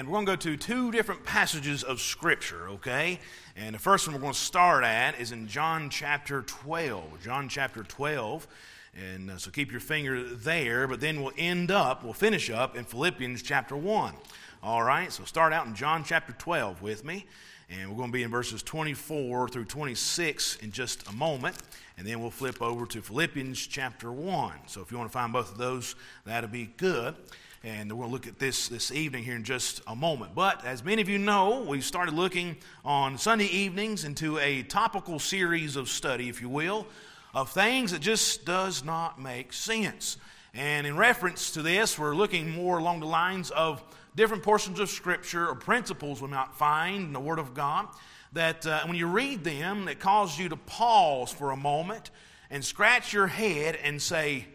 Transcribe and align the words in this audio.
And 0.00 0.08
we're 0.08 0.14
going 0.24 0.24
to 0.24 0.32
go 0.32 0.36
to 0.36 0.56
two 0.56 0.90
different 0.92 1.24
passages 1.24 1.82
of 1.82 2.00
Scripture, 2.00 2.70
okay? 2.70 3.20
And 3.54 3.74
the 3.74 3.78
first 3.78 4.06
one 4.06 4.14
we're 4.14 4.22
going 4.22 4.32
to 4.32 4.38
start 4.38 4.82
at 4.82 5.20
is 5.20 5.30
in 5.30 5.46
John 5.46 5.90
chapter 5.90 6.40
12. 6.40 7.22
John 7.22 7.50
chapter 7.50 7.82
12. 7.82 8.48
And 8.96 9.30
uh, 9.30 9.36
so 9.36 9.50
keep 9.50 9.70
your 9.70 9.82
finger 9.82 10.24
there, 10.24 10.88
but 10.88 11.02
then 11.02 11.22
we'll 11.22 11.34
end 11.36 11.70
up, 11.70 12.02
we'll 12.02 12.14
finish 12.14 12.48
up 12.48 12.78
in 12.78 12.84
Philippians 12.84 13.42
chapter 13.42 13.76
1. 13.76 14.14
All 14.62 14.82
right, 14.82 15.12
so 15.12 15.24
start 15.24 15.52
out 15.52 15.66
in 15.66 15.74
John 15.74 16.02
chapter 16.02 16.32
12 16.32 16.80
with 16.80 17.04
me. 17.04 17.26
And 17.68 17.90
we're 17.90 17.98
going 17.98 18.08
to 18.08 18.14
be 18.14 18.22
in 18.22 18.30
verses 18.30 18.62
24 18.62 19.50
through 19.50 19.66
26 19.66 20.56
in 20.62 20.72
just 20.72 21.06
a 21.10 21.12
moment. 21.12 21.58
And 21.98 22.06
then 22.06 22.22
we'll 22.22 22.30
flip 22.30 22.62
over 22.62 22.86
to 22.86 23.02
Philippians 23.02 23.66
chapter 23.66 24.10
1. 24.10 24.52
So 24.66 24.80
if 24.80 24.90
you 24.90 24.96
want 24.96 25.10
to 25.10 25.12
find 25.12 25.30
both 25.30 25.52
of 25.52 25.58
those, 25.58 25.94
that'll 26.24 26.48
be 26.48 26.72
good. 26.78 27.16
And 27.62 27.92
we'll 27.92 28.08
look 28.08 28.26
at 28.26 28.38
this 28.38 28.68
this 28.68 28.90
evening 28.90 29.22
here 29.22 29.36
in 29.36 29.44
just 29.44 29.82
a 29.86 29.94
moment. 29.94 30.34
But 30.34 30.64
as 30.64 30.82
many 30.82 31.02
of 31.02 31.10
you 31.10 31.18
know, 31.18 31.60
we 31.60 31.82
started 31.82 32.14
looking 32.14 32.56
on 32.86 33.18
Sunday 33.18 33.44
evenings 33.44 34.04
into 34.04 34.38
a 34.38 34.62
topical 34.62 35.18
series 35.18 35.76
of 35.76 35.90
study, 35.90 36.30
if 36.30 36.40
you 36.40 36.48
will, 36.48 36.86
of 37.34 37.50
things 37.50 37.92
that 37.92 38.00
just 38.00 38.46
does 38.46 38.82
not 38.82 39.20
make 39.20 39.52
sense. 39.52 40.16
And 40.54 40.86
in 40.86 40.96
reference 40.96 41.50
to 41.50 41.60
this, 41.60 41.98
we're 41.98 42.14
looking 42.14 42.50
more 42.50 42.78
along 42.78 43.00
the 43.00 43.06
lines 43.06 43.50
of 43.50 43.82
different 44.16 44.42
portions 44.42 44.80
of 44.80 44.88
Scripture 44.88 45.46
or 45.46 45.54
principles 45.54 46.22
we 46.22 46.28
might 46.28 46.54
find 46.54 47.08
in 47.08 47.12
the 47.12 47.20
Word 47.20 47.38
of 47.38 47.52
God 47.52 47.88
that 48.32 48.66
uh, 48.66 48.86
when 48.86 48.96
you 48.96 49.06
read 49.06 49.44
them, 49.44 49.86
it 49.86 50.00
causes 50.00 50.38
you 50.38 50.48
to 50.48 50.56
pause 50.56 51.30
for 51.30 51.50
a 51.50 51.56
moment 51.56 52.10
and 52.48 52.64
scratch 52.64 53.12
your 53.12 53.26
head 53.26 53.76
and 53.84 54.00
say, 54.00 54.46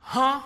Huh? 0.00 0.40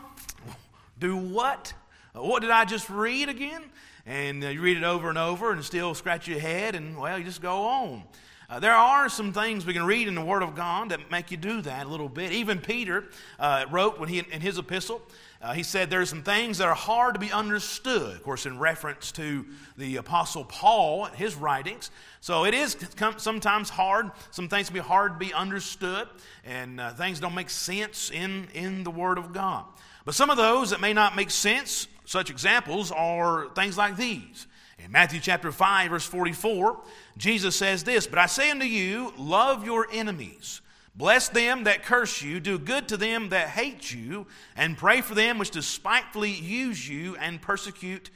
Do 0.98 1.16
what? 1.16 1.72
What 2.14 2.42
did 2.42 2.50
I 2.50 2.66
just 2.66 2.90
read 2.90 3.30
again? 3.30 3.62
And 4.04 4.44
uh, 4.44 4.48
you 4.48 4.60
read 4.60 4.76
it 4.76 4.84
over 4.84 5.08
and 5.08 5.16
over 5.16 5.50
and 5.50 5.64
still 5.64 5.94
scratch 5.94 6.28
your 6.28 6.40
head, 6.40 6.74
and 6.74 6.98
well, 6.98 7.18
you 7.18 7.24
just 7.24 7.40
go 7.40 7.62
on. 7.64 8.02
Uh, 8.50 8.60
there 8.60 8.74
are 8.74 9.08
some 9.08 9.32
things 9.32 9.64
we 9.64 9.72
can 9.72 9.84
read 9.84 10.08
in 10.08 10.14
the 10.14 10.20
Word 10.20 10.42
of 10.42 10.54
God 10.54 10.90
that 10.90 11.10
make 11.10 11.30
you 11.30 11.38
do 11.38 11.62
that 11.62 11.86
a 11.86 11.88
little 11.88 12.10
bit. 12.10 12.32
Even 12.32 12.58
Peter 12.58 13.04
uh, 13.38 13.64
wrote 13.70 13.98
when 13.98 14.10
he 14.10 14.18
in 14.18 14.42
his 14.42 14.58
epistle, 14.58 15.00
uh, 15.40 15.54
he 15.54 15.62
said 15.62 15.88
there 15.88 16.02
are 16.02 16.06
some 16.06 16.22
things 16.22 16.58
that 16.58 16.68
are 16.68 16.74
hard 16.74 17.14
to 17.14 17.20
be 17.20 17.32
understood. 17.32 18.14
Of 18.14 18.22
course, 18.22 18.44
in 18.44 18.58
reference 18.58 19.10
to 19.12 19.46
the 19.78 19.96
Apostle 19.96 20.44
Paul 20.44 21.06
and 21.06 21.16
his 21.16 21.34
writings. 21.34 21.90
So 22.20 22.44
it 22.44 22.52
is 22.52 22.76
sometimes 23.16 23.70
hard. 23.70 24.10
Some 24.32 24.50
things 24.50 24.66
can 24.66 24.74
be 24.74 24.80
hard 24.80 25.14
to 25.14 25.18
be 25.18 25.32
understood, 25.32 26.08
and 26.44 26.78
uh, 26.78 26.92
things 26.92 27.20
don't 27.20 27.34
make 27.34 27.48
sense 27.48 28.10
in 28.10 28.48
in 28.52 28.84
the 28.84 28.90
Word 28.90 29.16
of 29.16 29.32
God. 29.32 29.64
But 30.04 30.14
some 30.14 30.28
of 30.28 30.36
those 30.36 30.70
that 30.70 30.80
may 30.80 30.92
not 30.92 31.16
make 31.16 31.30
sense, 31.30 31.86
such 32.12 32.28
examples 32.28 32.92
are 32.92 33.48
things 33.54 33.78
like 33.78 33.96
these. 33.96 34.46
In 34.78 34.92
Matthew 34.92 35.18
chapter 35.18 35.50
5, 35.50 35.90
verse 35.90 36.04
44, 36.04 36.78
Jesus 37.16 37.56
says 37.56 37.84
this 37.84 38.06
But 38.06 38.18
I 38.18 38.26
say 38.26 38.50
unto 38.50 38.66
you, 38.66 39.14
love 39.16 39.64
your 39.64 39.86
enemies. 39.90 40.60
Bless 40.94 41.30
them 41.30 41.64
that 41.64 41.84
curse 41.84 42.20
you, 42.20 42.38
do 42.38 42.58
good 42.58 42.86
to 42.88 42.98
them 42.98 43.30
that 43.30 43.48
hate 43.48 43.94
you, 43.94 44.26
and 44.54 44.76
pray 44.76 45.00
for 45.00 45.14
them 45.14 45.38
which 45.38 45.52
despitefully 45.52 46.32
use 46.32 46.86
you 46.86 47.16
and 47.16 47.40
persecute 47.40 48.10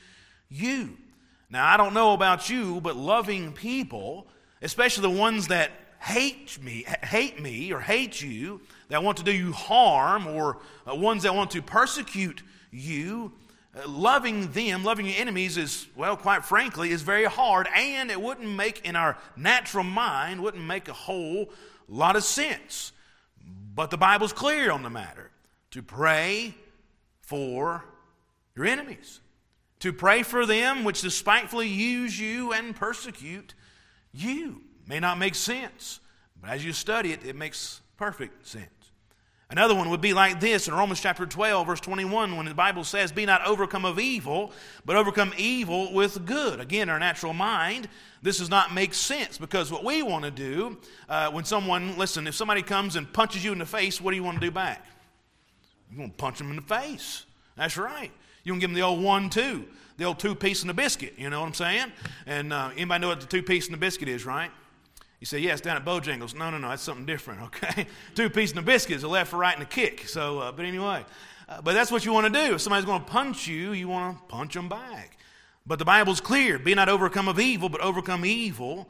you. 0.50 0.98
Now, 1.48 1.66
I 1.66 1.78
don't 1.78 1.94
know 1.94 2.12
about 2.12 2.50
you, 2.50 2.82
but 2.82 2.96
loving 2.96 3.54
people, 3.54 4.26
especially 4.60 5.02
the 5.10 5.18
ones 5.18 5.48
that 5.48 5.70
hate 6.00 6.62
me, 6.62 6.84
hate 7.02 7.40
me 7.40 7.72
or 7.72 7.80
hate 7.80 8.20
you, 8.20 8.60
that 8.90 9.02
want 9.02 9.16
to 9.16 9.24
do 9.24 9.32
you 9.32 9.52
harm, 9.52 10.26
or 10.26 10.58
uh, 10.86 10.94
ones 10.94 11.22
that 11.22 11.34
want 11.34 11.52
to 11.52 11.62
persecute 11.62 12.42
you, 12.70 13.32
loving 13.86 14.52
them, 14.52 14.84
loving 14.84 15.06
your 15.06 15.16
enemies 15.18 15.56
is, 15.56 15.86
well, 15.96 16.16
quite 16.16 16.44
frankly, 16.44 16.90
is 16.90 17.02
very 17.02 17.24
hard, 17.24 17.68
and 17.74 18.10
it 18.10 18.20
wouldn't 18.20 18.48
make, 18.48 18.86
in 18.86 18.96
our 18.96 19.18
natural 19.36 19.84
mind, 19.84 20.42
wouldn't 20.42 20.64
make 20.64 20.88
a 20.88 20.94
whole 20.94 21.50
lot 21.88 22.16
of 22.16 22.24
sense. 22.24 22.92
But 23.74 23.90
the 23.90 23.98
Bible's 23.98 24.32
clear 24.32 24.70
on 24.70 24.82
the 24.82 24.90
matter 24.90 25.30
to 25.72 25.82
pray 25.82 26.54
for 27.20 27.84
your 28.54 28.64
enemies, 28.64 29.20
to 29.80 29.92
pray 29.92 30.22
for 30.22 30.46
them 30.46 30.84
which 30.84 31.02
despitefully 31.02 31.68
use 31.68 32.18
you 32.18 32.52
and 32.52 32.74
persecute 32.74 33.54
you. 34.12 34.62
May 34.86 35.00
not 35.00 35.18
make 35.18 35.34
sense, 35.34 36.00
but 36.40 36.50
as 36.50 36.64
you 36.64 36.72
study 36.72 37.12
it, 37.12 37.26
it 37.26 37.36
makes 37.36 37.80
perfect 37.96 38.46
sense. 38.46 38.70
Another 39.48 39.76
one 39.76 39.90
would 39.90 40.00
be 40.00 40.12
like 40.12 40.40
this 40.40 40.66
in 40.66 40.74
Romans 40.74 41.00
chapter 41.00 41.24
12, 41.24 41.66
verse 41.68 41.80
21, 41.80 42.36
when 42.36 42.46
the 42.46 42.54
Bible 42.54 42.82
says, 42.82 43.12
Be 43.12 43.24
not 43.24 43.46
overcome 43.46 43.84
of 43.84 44.00
evil, 44.00 44.50
but 44.84 44.96
overcome 44.96 45.32
evil 45.36 45.92
with 45.92 46.26
good. 46.26 46.58
Again, 46.58 46.88
our 46.88 46.98
natural 46.98 47.32
mind, 47.32 47.88
this 48.22 48.38
does 48.38 48.50
not 48.50 48.74
make 48.74 48.92
sense 48.92 49.38
because 49.38 49.70
what 49.70 49.84
we 49.84 50.02
want 50.02 50.24
to 50.24 50.32
do 50.32 50.78
uh, 51.08 51.30
when 51.30 51.44
someone, 51.44 51.96
listen, 51.96 52.26
if 52.26 52.34
somebody 52.34 52.60
comes 52.60 52.96
and 52.96 53.12
punches 53.12 53.44
you 53.44 53.52
in 53.52 53.58
the 53.58 53.66
face, 53.66 54.00
what 54.00 54.10
do 54.10 54.16
you 54.16 54.24
want 54.24 54.40
to 54.40 54.44
do 54.44 54.50
back? 54.50 54.84
You 55.92 56.00
want 56.00 56.18
to 56.18 56.22
punch 56.22 56.38
them 56.38 56.50
in 56.50 56.56
the 56.56 56.62
face. 56.62 57.24
That's 57.56 57.76
right. 57.76 58.10
You 58.42 58.52
want 58.52 58.62
to 58.62 58.66
give 58.66 58.70
them 58.70 58.74
the 58.74 58.82
old 58.82 59.00
one, 59.00 59.30
two, 59.30 59.64
the 59.96 60.04
old 60.04 60.18
two 60.18 60.34
piece 60.34 60.62
and 60.62 60.70
the 60.70 60.74
biscuit. 60.74 61.14
You 61.16 61.30
know 61.30 61.40
what 61.40 61.46
I'm 61.46 61.54
saying? 61.54 61.92
And 62.26 62.52
uh, 62.52 62.70
anybody 62.74 63.02
know 63.02 63.08
what 63.08 63.20
the 63.20 63.26
two 63.26 63.44
piece 63.44 63.66
and 63.66 63.74
the 63.74 63.78
biscuit 63.78 64.08
is, 64.08 64.26
right? 64.26 64.50
You 65.20 65.26
say, 65.26 65.38
yes, 65.38 65.60
down 65.60 65.76
at 65.76 65.84
Bojangles. 65.84 66.34
No, 66.34 66.50
no, 66.50 66.58
no, 66.58 66.68
that's 66.68 66.82
something 66.82 67.06
different, 67.06 67.42
okay? 67.44 67.86
Two 68.14 68.28
pieces 68.30 68.56
of 68.56 68.64
biscuits, 68.64 69.02
a 69.02 69.08
left, 69.08 69.32
a 69.32 69.36
right, 69.36 69.54
and 69.54 69.62
a 69.62 69.66
kick. 69.66 70.08
So, 70.08 70.40
uh, 70.40 70.52
but 70.52 70.64
anyway, 70.64 71.04
uh, 71.48 71.62
but 71.62 71.74
that's 71.74 71.90
what 71.90 72.04
you 72.04 72.12
want 72.12 72.32
to 72.32 72.46
do. 72.46 72.54
If 72.54 72.60
somebody's 72.60 72.84
going 72.84 73.04
to 73.04 73.10
punch 73.10 73.46
you, 73.46 73.72
you 73.72 73.88
want 73.88 74.18
to 74.18 74.24
punch 74.24 74.54
them 74.54 74.68
back. 74.68 75.18
But 75.66 75.78
the 75.78 75.84
Bible's 75.84 76.20
clear 76.20 76.58
be 76.58 76.74
not 76.74 76.88
overcome 76.88 77.28
of 77.28 77.40
evil, 77.40 77.68
but 77.68 77.80
overcome 77.80 78.24
evil 78.24 78.88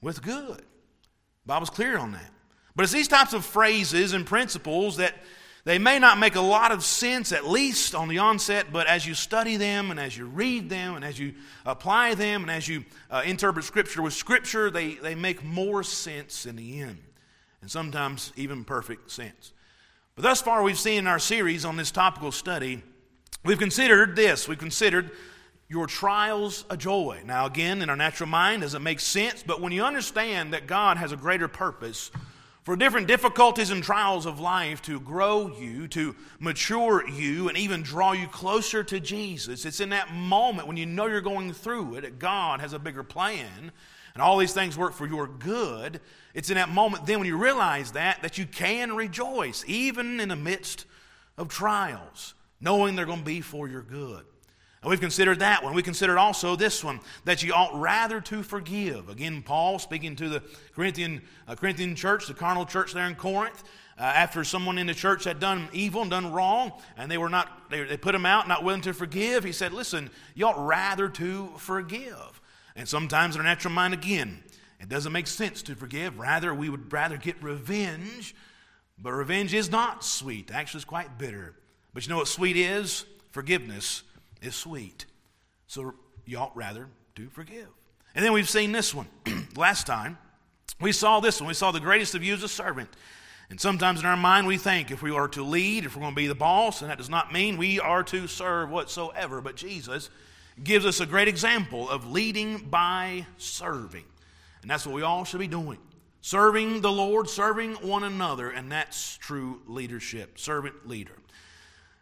with 0.00 0.22
good. 0.22 0.58
The 0.58 1.46
Bible's 1.46 1.70
clear 1.70 1.98
on 1.98 2.12
that. 2.12 2.30
But 2.76 2.84
it's 2.84 2.92
these 2.92 3.08
types 3.08 3.32
of 3.32 3.44
phrases 3.44 4.12
and 4.12 4.24
principles 4.24 4.96
that 4.96 5.14
they 5.64 5.78
may 5.78 6.00
not 6.00 6.18
make 6.18 6.34
a 6.34 6.40
lot 6.40 6.72
of 6.72 6.82
sense, 6.82 7.30
at 7.30 7.46
least 7.46 7.94
on 7.94 8.08
the 8.08 8.18
onset, 8.18 8.66
but 8.72 8.88
as 8.88 9.06
you 9.06 9.14
study 9.14 9.56
them 9.56 9.92
and 9.92 10.00
as 10.00 10.16
you 10.16 10.26
read 10.26 10.68
them 10.68 10.96
and 10.96 11.04
as 11.04 11.18
you 11.18 11.34
apply 11.64 12.14
them 12.14 12.42
and 12.42 12.50
as 12.50 12.66
you 12.66 12.84
uh, 13.10 13.22
interpret 13.24 13.64
Scripture 13.64 14.02
with 14.02 14.12
Scripture, 14.12 14.70
they, 14.70 14.94
they 14.94 15.14
make 15.14 15.44
more 15.44 15.84
sense 15.84 16.46
in 16.46 16.56
the 16.56 16.80
end, 16.80 16.98
and 17.60 17.70
sometimes 17.70 18.32
even 18.36 18.64
perfect 18.64 19.10
sense. 19.10 19.52
But 20.16 20.22
thus 20.22 20.42
far, 20.42 20.62
we've 20.64 20.78
seen 20.78 20.98
in 20.98 21.06
our 21.06 21.20
series 21.20 21.64
on 21.64 21.76
this 21.76 21.92
topical 21.92 22.32
study, 22.32 22.82
we've 23.44 23.58
considered 23.58 24.16
this. 24.16 24.48
We've 24.48 24.58
considered 24.58 25.12
your 25.68 25.86
trials 25.86 26.64
a 26.68 26.76
joy. 26.76 27.22
Now, 27.24 27.46
again, 27.46 27.80
in 27.82 27.88
our 27.88 27.96
natural 27.96 28.28
mind, 28.28 28.62
does 28.62 28.74
it 28.74 28.80
make 28.80 29.00
sense? 29.00 29.42
But 29.42 29.60
when 29.60 29.72
you 29.72 29.84
understand 29.84 30.52
that 30.52 30.66
God 30.66 30.98
has 30.98 31.12
a 31.12 31.16
greater 31.16 31.48
purpose, 31.48 32.10
for 32.62 32.76
different 32.76 33.08
difficulties 33.08 33.70
and 33.70 33.82
trials 33.82 34.24
of 34.24 34.38
life 34.38 34.80
to 34.82 35.00
grow 35.00 35.48
you, 35.58 35.88
to 35.88 36.14
mature 36.38 37.08
you, 37.08 37.48
and 37.48 37.58
even 37.58 37.82
draw 37.82 38.12
you 38.12 38.28
closer 38.28 38.84
to 38.84 39.00
Jesus. 39.00 39.64
It's 39.64 39.80
in 39.80 39.88
that 39.88 40.12
moment 40.14 40.68
when 40.68 40.76
you 40.76 40.86
know 40.86 41.06
you're 41.06 41.20
going 41.20 41.52
through 41.52 41.96
it 41.96 42.02
that 42.02 42.18
God 42.18 42.60
has 42.60 42.72
a 42.72 42.78
bigger 42.78 43.02
plan 43.02 43.72
and 44.14 44.22
all 44.22 44.38
these 44.38 44.52
things 44.52 44.78
work 44.78 44.94
for 44.94 45.06
your 45.06 45.26
good. 45.26 46.00
It's 46.34 46.50
in 46.50 46.56
that 46.56 46.68
moment 46.68 47.06
then 47.06 47.18
when 47.18 47.26
you 47.26 47.36
realize 47.36 47.92
that 47.92 48.22
that 48.22 48.38
you 48.38 48.46
can 48.46 48.94
rejoice 48.94 49.64
even 49.66 50.20
in 50.20 50.28
the 50.28 50.36
midst 50.36 50.86
of 51.36 51.48
trials, 51.48 52.34
knowing 52.60 52.94
they're 52.94 53.06
going 53.06 53.20
to 53.20 53.24
be 53.24 53.40
for 53.40 53.66
your 53.66 53.82
good. 53.82 54.24
And 54.82 54.90
we've 54.90 55.00
considered 55.00 55.38
that 55.38 55.62
one. 55.62 55.74
We 55.74 55.82
considered 55.82 56.18
also 56.18 56.56
this 56.56 56.82
one, 56.82 57.00
that 57.24 57.42
you 57.42 57.52
ought 57.52 57.78
rather 57.78 58.20
to 58.22 58.42
forgive. 58.42 59.08
Again, 59.08 59.42
Paul 59.42 59.78
speaking 59.78 60.16
to 60.16 60.28
the 60.28 60.42
Corinthian, 60.74 61.22
uh, 61.46 61.54
Corinthian 61.54 61.94
church, 61.94 62.26
the 62.26 62.34
carnal 62.34 62.66
church 62.66 62.92
there 62.92 63.06
in 63.06 63.14
Corinth, 63.14 63.62
uh, 63.96 64.02
after 64.02 64.42
someone 64.42 64.78
in 64.78 64.88
the 64.88 64.94
church 64.94 65.22
had 65.22 65.38
done 65.38 65.68
evil 65.72 66.02
and 66.02 66.10
done 66.10 66.32
wrong, 66.32 66.72
and 66.96 67.08
they 67.08 67.18
were 67.18 67.28
not, 67.28 67.70
they, 67.70 67.84
they 67.84 67.96
put 67.96 68.14
him 68.14 68.26
out, 68.26 68.48
not 68.48 68.64
willing 68.64 68.80
to 68.80 68.92
forgive, 68.92 69.44
he 69.44 69.52
said, 69.52 69.72
listen, 69.72 70.10
you 70.34 70.46
ought 70.46 70.58
rather 70.58 71.08
to 71.08 71.52
forgive. 71.58 72.40
And 72.74 72.88
sometimes 72.88 73.36
in 73.36 73.40
our 73.40 73.46
natural 73.46 73.72
mind, 73.72 73.94
again, 73.94 74.42
it 74.80 74.88
doesn't 74.88 75.12
make 75.12 75.28
sense 75.28 75.62
to 75.62 75.76
forgive. 75.76 76.18
Rather, 76.18 76.52
we 76.52 76.68
would 76.68 76.92
rather 76.92 77.16
get 77.16 77.40
revenge. 77.40 78.34
But 78.98 79.12
revenge 79.12 79.54
is 79.54 79.70
not 79.70 80.04
sweet. 80.04 80.50
Actually, 80.50 80.78
it's 80.78 80.84
quite 80.84 81.18
bitter. 81.18 81.54
But 81.94 82.04
you 82.04 82.10
know 82.10 82.16
what 82.16 82.28
sweet 82.28 82.56
is? 82.56 83.04
Forgiveness 83.30 84.02
is 84.42 84.54
sweet. 84.54 85.06
So 85.66 85.94
you 86.26 86.38
ought 86.38 86.56
rather 86.56 86.88
to 87.16 87.28
forgive. 87.30 87.68
And 88.14 88.24
then 88.24 88.32
we've 88.32 88.48
seen 88.48 88.72
this 88.72 88.94
one. 88.94 89.06
Last 89.56 89.86
time, 89.86 90.18
we 90.80 90.92
saw 90.92 91.20
this 91.20 91.40
one. 91.40 91.48
We 91.48 91.54
saw 91.54 91.70
the 91.70 91.80
greatest 91.80 92.14
of 92.14 92.22
you 92.22 92.34
as 92.34 92.42
a 92.42 92.48
servant. 92.48 92.90
And 93.48 93.60
sometimes 93.60 94.00
in 94.00 94.06
our 94.06 94.16
mind, 94.16 94.46
we 94.46 94.56
think 94.56 94.90
if 94.90 95.02
we 95.02 95.10
are 95.10 95.28
to 95.28 95.42
lead, 95.42 95.84
if 95.84 95.94
we're 95.94 96.02
going 96.02 96.14
to 96.14 96.20
be 96.20 96.26
the 96.26 96.34
boss, 96.34 96.82
and 96.82 96.90
that 96.90 96.98
does 96.98 97.10
not 97.10 97.32
mean 97.32 97.56
we 97.56 97.80
are 97.80 98.02
to 98.04 98.26
serve 98.26 98.70
whatsoever. 98.70 99.40
But 99.40 99.56
Jesus 99.56 100.10
gives 100.62 100.84
us 100.84 101.00
a 101.00 101.06
great 101.06 101.28
example 101.28 101.88
of 101.88 102.10
leading 102.10 102.58
by 102.58 103.26
serving. 103.38 104.04
And 104.62 104.70
that's 104.70 104.86
what 104.86 104.94
we 104.94 105.02
all 105.02 105.24
should 105.24 105.40
be 105.40 105.48
doing 105.48 105.78
serving 106.24 106.80
the 106.82 106.92
Lord, 106.92 107.28
serving 107.28 107.74
one 107.74 108.04
another, 108.04 108.48
and 108.48 108.70
that's 108.70 109.16
true 109.16 109.60
leadership, 109.66 110.38
servant 110.38 110.88
leader. 110.88 111.16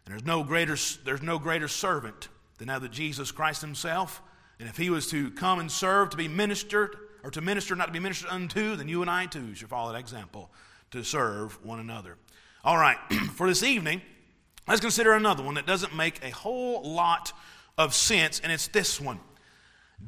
And 0.05 0.13
there's 0.13 0.25
no 0.25 0.43
greater, 0.43 0.77
there's 1.03 1.21
no 1.21 1.39
greater 1.39 1.67
servant 1.67 2.29
than 2.57 2.67
that 2.67 2.91
Jesus 2.91 3.31
Christ 3.31 3.61
Himself 3.61 4.21
And 4.59 4.69
if 4.69 4.77
he 4.77 4.91
was 4.91 5.09
to 5.09 5.31
come 5.31 5.59
and 5.59 5.71
serve 5.71 6.11
to 6.11 6.17
be 6.17 6.27
ministered, 6.27 6.95
or 7.23 7.31
to 7.31 7.41
minister 7.41 7.75
not 7.75 7.87
to 7.87 7.91
be 7.91 7.99
ministered 7.99 8.29
unto, 8.29 8.75
then 8.75 8.87
you 8.87 9.01
and 9.01 9.09
I 9.09 9.25
too 9.25 9.55
should 9.55 9.69
follow 9.69 9.91
that 9.91 9.99
example 9.99 10.51
to 10.91 11.03
serve 11.03 11.63
one 11.65 11.79
another. 11.79 12.17
All 12.63 12.77
right, 12.77 12.97
for 13.33 13.47
this 13.47 13.63
evening, 13.63 14.01
let's 14.67 14.81
consider 14.81 15.13
another 15.13 15.43
one 15.43 15.55
that 15.55 15.65
doesn't 15.65 15.95
make 15.95 16.23
a 16.23 16.29
whole 16.29 16.83
lot 16.83 17.33
of 17.77 17.93
sense, 17.93 18.39
and 18.39 18.51
it's 18.51 18.67
this 18.67 19.01
one 19.01 19.19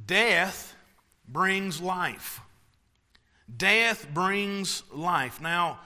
Death 0.05 0.75
brings 1.27 1.81
life. 1.81 2.41
Death 3.55 4.07
brings 4.13 4.83
life. 4.91 5.41
Now, 5.41 5.79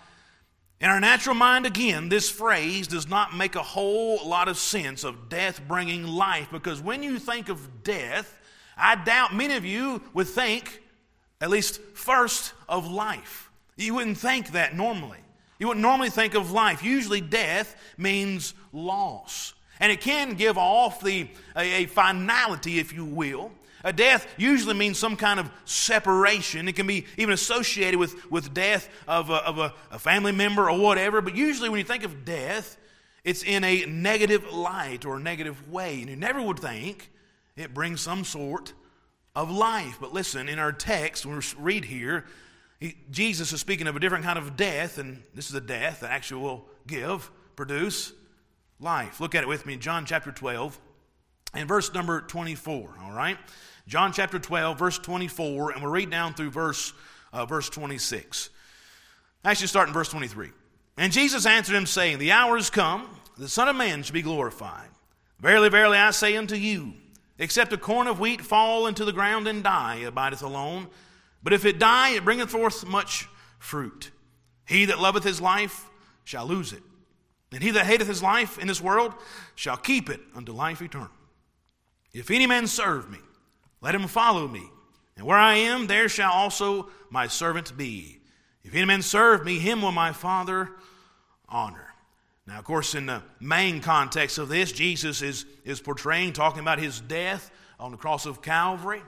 in 0.79 0.89
our 0.89 0.99
natural 0.99 1.35
mind, 1.35 1.65
again, 1.65 2.07
this 2.07 2.29
phrase 2.29 2.87
does 2.87 3.07
not 3.07 3.35
make 3.35 3.55
a 3.55 3.63
whole 3.63 4.27
lot 4.27 4.47
of 4.47 4.57
sense 4.57 5.03
of 5.03 5.27
death 5.27 5.59
bringing 5.67 6.05
life 6.05 6.49
because 6.51 6.79
when 6.81 7.01
you 7.01 7.17
think 7.17 7.49
of 7.49 7.83
death, 7.83 8.39
I 8.77 8.95
doubt 8.95 9.33
many 9.33 9.55
of 9.55 9.65
you 9.65 10.03
would 10.13 10.27
think, 10.27 10.83
at 11.41 11.49
least 11.49 11.81
first, 11.95 12.53
of 12.69 12.89
life. 12.91 13.49
You 13.75 13.95
wouldn't 13.95 14.19
think 14.19 14.51
that 14.51 14.75
normally. 14.75 15.19
You 15.57 15.67
wouldn't 15.67 15.81
normally 15.81 16.11
think 16.11 16.35
of 16.35 16.51
life. 16.51 16.83
Usually, 16.83 17.21
death 17.21 17.75
means 17.97 18.53
loss. 18.71 19.55
And 19.79 19.91
it 19.91 20.01
can 20.01 20.35
give 20.35 20.59
off 20.59 21.01
the, 21.01 21.27
a, 21.55 21.83
a 21.83 21.85
finality, 21.87 22.77
if 22.77 22.93
you 22.93 23.05
will. 23.05 23.51
A 23.87 23.93
death 23.93 24.27
usually 24.35 24.73
means 24.73 24.99
some 24.99 25.15
kind 25.15 25.39
of 25.39 25.49
separation. 25.63 26.67
It 26.67 26.75
can 26.75 26.87
be 26.87 27.05
even 27.15 27.33
associated 27.33 27.97
with, 27.97 28.29
with 28.29 28.53
death 28.53 28.89
of, 29.07 29.29
a, 29.29 29.35
of 29.35 29.59
a, 29.59 29.73
a 29.91 29.97
family 29.97 30.33
member 30.33 30.69
or 30.69 30.77
whatever. 30.77 31.21
But 31.21 31.37
usually, 31.37 31.69
when 31.69 31.79
you 31.79 31.85
think 31.85 32.03
of 32.03 32.25
death, 32.25 32.75
it's 33.23 33.43
in 33.43 33.63
a 33.63 33.85
negative 33.85 34.51
light 34.51 35.05
or 35.05 35.15
a 35.15 35.19
negative 35.21 35.71
way. 35.71 36.01
And 36.01 36.09
you 36.09 36.17
never 36.17 36.41
would 36.41 36.59
think 36.59 37.09
it 37.55 37.73
brings 37.73 38.01
some 38.01 38.25
sort 38.25 38.73
of 39.33 39.49
life. 39.49 39.99
But 40.01 40.11
listen, 40.11 40.49
in 40.49 40.59
our 40.59 40.73
text, 40.73 41.25
when 41.25 41.37
we 41.37 41.43
read 41.57 41.85
here, 41.85 42.25
he, 42.81 42.97
Jesus 43.09 43.53
is 43.53 43.61
speaking 43.61 43.87
of 43.87 43.95
a 43.95 44.01
different 44.01 44.25
kind 44.25 44.37
of 44.37 44.57
death, 44.57 44.97
and 44.97 45.23
this 45.33 45.47
is 45.47 45.55
a 45.55 45.61
death 45.61 46.01
that 46.01 46.11
actually 46.11 46.41
will 46.41 46.65
give, 46.87 47.31
produce 47.55 48.11
life. 48.81 49.21
Look 49.21 49.33
at 49.33 49.43
it 49.43 49.47
with 49.47 49.65
me, 49.65 49.77
John 49.77 50.05
chapter 50.05 50.33
12 50.33 50.77
and 51.53 51.67
verse 51.67 51.93
number 51.93 52.21
24, 52.21 52.95
all 53.03 53.11
right? 53.11 53.37
John 53.87 54.11
chapter 54.11 54.37
12, 54.37 54.77
verse 54.77 54.99
24, 54.99 55.71
and 55.71 55.81
we'll 55.81 55.91
read 55.91 56.11
down 56.11 56.33
through 56.33 56.51
verse, 56.51 56.93
uh, 57.31 57.45
verse 57.45 57.69
26. 57.69 58.49
Actually, 59.45 59.67
start 59.67 59.87
in 59.87 59.93
verse 59.93 60.09
23. 60.09 60.49
And 60.97 61.13
Jesus 61.13 61.45
answered 61.45 61.75
him, 61.75 61.85
saying, 61.85 62.17
The 62.17 62.31
hour 62.31 62.57
is 62.57 62.69
come, 62.69 63.07
the 63.37 63.47
Son 63.47 63.67
of 63.67 63.75
Man 63.75 64.03
should 64.03 64.13
be 64.13 64.21
glorified. 64.21 64.89
Verily, 65.39 65.69
verily, 65.69 65.97
I 65.97 66.11
say 66.11 66.35
unto 66.35 66.55
you, 66.55 66.93
except 67.37 67.71
a 67.71 67.77
corn 67.77 68.07
of 68.07 68.19
wheat 68.19 68.41
fall 68.41 68.87
into 68.87 69.05
the 69.05 69.13
ground 69.13 69.47
and 69.47 69.63
die, 69.63 69.99
it 70.01 70.07
abideth 70.07 70.41
alone. 70.41 70.87
But 71.43 71.53
if 71.53 71.63
it 71.63 71.79
die, 71.79 72.09
it 72.09 72.25
bringeth 72.25 72.49
forth 72.49 72.85
much 72.85 73.27
fruit. 73.59 74.11
He 74.67 74.85
that 74.85 74.99
loveth 74.99 75.23
his 75.23 75.39
life 75.39 75.85
shall 76.23 76.45
lose 76.45 76.73
it. 76.73 76.83
And 77.53 77.63
he 77.63 77.71
that 77.71 77.85
hateth 77.85 78.07
his 78.07 78.21
life 78.21 78.59
in 78.59 78.67
this 78.67 78.81
world 78.81 79.13
shall 79.55 79.77
keep 79.77 80.09
it 80.09 80.19
unto 80.35 80.51
life 80.51 80.81
eternal. 80.81 81.09
If 82.17 82.31
any 82.31 82.47
man 82.47 82.65
serve 82.65 83.11
me, 83.11 83.19
let 83.79 83.93
him 83.93 84.07
follow 84.07 84.47
me. 84.47 84.67
And 85.15 85.25
where 85.25 85.37
I 85.37 85.55
am, 85.55 85.85
there 85.85 86.09
shall 86.09 86.31
also 86.31 86.89
my 87.11 87.27
servant 87.27 87.77
be. 87.77 88.19
If 88.63 88.73
any 88.73 88.85
man 88.85 89.03
serve 89.03 89.45
me, 89.45 89.59
him 89.59 89.83
will 89.83 89.91
my 89.91 90.13
Father 90.13 90.71
honor. 91.47 91.93
Now, 92.47 92.57
of 92.57 92.65
course, 92.65 92.95
in 92.95 93.05
the 93.05 93.21
main 93.39 93.81
context 93.81 94.39
of 94.39 94.49
this, 94.49 94.71
Jesus 94.71 95.21
is, 95.21 95.45
is 95.63 95.79
portraying, 95.79 96.33
talking 96.33 96.61
about 96.61 96.79
his 96.79 96.99
death 97.01 97.51
on 97.79 97.91
the 97.91 97.97
cross 97.97 98.25
of 98.25 98.41
Calvary. 98.41 99.03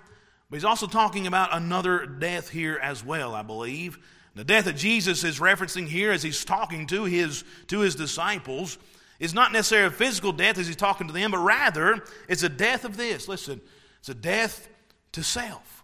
But 0.49 0.55
he's 0.57 0.65
also 0.65 0.85
talking 0.85 1.25
about 1.25 1.49
another 1.51 2.05
death 2.05 2.49
here 2.49 2.77
as 2.79 3.03
well, 3.03 3.33
I 3.33 3.41
believe. 3.41 3.97
The 4.35 4.43
death 4.43 4.65
that 4.65 4.75
Jesus 4.75 5.23
is 5.23 5.39
referencing 5.39 5.87
here 5.87 6.11
as 6.11 6.21
he's 6.21 6.45
talking 6.45 6.85
to 6.87 7.05
his, 7.05 7.43
to 7.67 7.79
his 7.79 7.95
disciples 7.95 8.77
is 9.19 9.33
not 9.33 9.51
necessarily 9.51 9.87
a 9.87 9.91
physical 9.91 10.31
death 10.31 10.57
as 10.57 10.67
he's 10.67 10.75
talking 10.75 11.07
to 11.07 11.13
them, 11.13 11.31
but 11.31 11.39
rather 11.39 12.03
it's 12.27 12.43
a 12.43 12.49
death 12.49 12.85
of 12.85 12.97
this. 12.97 13.27
Listen, 13.27 13.61
it's 13.99 14.09
a 14.09 14.13
death 14.13 14.69
to 15.13 15.23
self. 15.23 15.83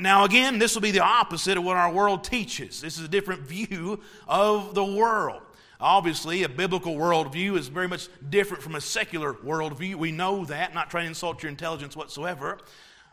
Now, 0.00 0.24
again, 0.24 0.58
this 0.58 0.74
will 0.74 0.82
be 0.82 0.90
the 0.90 1.04
opposite 1.04 1.56
of 1.56 1.64
what 1.64 1.76
our 1.76 1.92
world 1.92 2.24
teaches. 2.24 2.80
This 2.80 2.98
is 2.98 3.04
a 3.04 3.08
different 3.08 3.42
view 3.42 4.00
of 4.26 4.74
the 4.74 4.84
world. 4.84 5.42
Obviously, 5.80 6.42
a 6.42 6.48
biblical 6.48 6.96
worldview 6.96 7.56
is 7.56 7.68
very 7.68 7.86
much 7.86 8.08
different 8.28 8.62
from 8.62 8.74
a 8.74 8.80
secular 8.80 9.32
worldview. 9.32 9.94
We 9.94 10.10
know 10.10 10.44
that, 10.46 10.74
not 10.74 10.90
trying 10.90 11.04
to 11.04 11.08
insult 11.08 11.42
your 11.42 11.50
intelligence 11.50 11.94
whatsoever. 11.94 12.58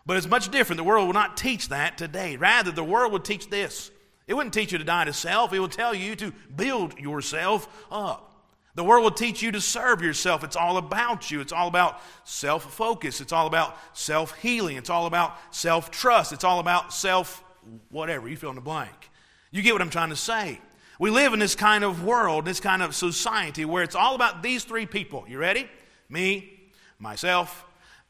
But 0.06 0.18
it's 0.18 0.27
much 0.27 0.50
different. 0.50 0.77
The 0.77 0.83
world 0.83 1.07
will 1.07 1.13
not 1.13 1.38
teach 1.38 1.69
that 1.69 1.98
today. 1.98 2.36
Rather, 2.36 2.71
the 2.71 2.83
world 2.83 3.12
would 3.13 3.24
teach 3.24 3.50
this. 3.50 3.92
It 4.27 4.33
wouldn't 4.33 4.54
teach 4.54 4.71
you 4.71 4.77
to 4.77 4.83
die 4.83 5.06
to 5.06 5.13
self, 5.13 5.54
it 5.54 5.60
will 5.60 5.68
tell 5.68 5.94
you 5.94 6.15
to 6.18 6.33
build 6.56 6.98
yourself 6.98 7.86
up. 7.92 8.33
The 8.75 8.84
world 8.84 9.04
will 9.04 9.12
teach 9.12 9.42
you 9.42 9.52
to 9.52 9.62
serve 9.62 10.02
yourself. 10.02 10.44
It's 10.44 10.56
all 10.56 10.78
about 10.78 11.30
you. 11.30 11.42
It's 11.42 11.54
all 11.54 11.68
about 11.68 12.02
self 12.24 12.74
focus. 12.74 13.22
It's 13.22 13.31
all 13.31 13.46
about 13.46 13.78
self 13.94 14.36
healing. 14.40 14.78
It's 14.78 14.90
all 14.90 15.06
about 15.06 15.38
self 15.54 15.92
trust. 15.92 16.34
It's 16.34 16.44
all 16.44 16.60
about 16.60 16.92
self 16.94 17.44
whatever. 17.90 18.28
You 18.28 18.36
fill 18.36 18.50
in 18.50 18.56
the 18.56 18.62
blank. 18.62 19.12
You 19.52 19.62
get 19.62 19.74
what 19.74 19.81
I'm 19.81 19.92
trying 19.92 20.10
to 20.10 20.16
say. 20.16 20.60
We 21.00 21.12
live 21.12 21.34
in 21.34 21.40
this 21.40 21.56
kind 21.56 21.84
of 21.84 22.04
world, 22.04 22.46
this 22.46 22.60
kind 22.60 22.81
of 22.81 22.96
society 22.96 23.66
where 23.66 23.84
it's 23.84 23.96
all 23.96 24.16
about 24.16 24.42
these 24.42 24.64
three 24.64 24.86
people. 24.86 25.25
You 25.28 25.38
ready? 25.38 25.70
Me, 26.10 26.60
myself, 26.98 27.66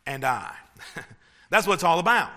and 0.06 0.24
I. 0.24 0.54
that's 1.50 1.68
what 1.68 1.76
it's 1.76 1.84
all 1.84 2.00
about. 2.00 2.30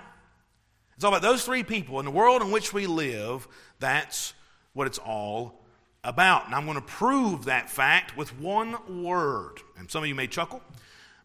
It's 0.96 1.04
all 1.04 1.10
about 1.10 1.22
those 1.22 1.44
three 1.44 1.62
people. 1.62 1.98
In 2.00 2.04
the 2.04 2.10
world 2.10 2.42
in 2.42 2.50
which 2.50 2.72
we 2.72 2.86
live, 2.86 3.46
that's 3.78 4.34
what 4.72 4.86
it's 4.86 4.98
all 4.98 5.62
about. 6.06 6.46
And 6.46 6.54
I'm 6.54 6.64
going 6.64 6.76
to 6.76 6.80
prove 6.80 7.44
that 7.46 7.68
fact 7.68 8.16
with 8.16 8.38
one 8.38 9.02
word. 9.04 9.60
And 9.76 9.90
some 9.90 10.02
of 10.02 10.08
you 10.08 10.14
may 10.14 10.26
chuckle, 10.26 10.62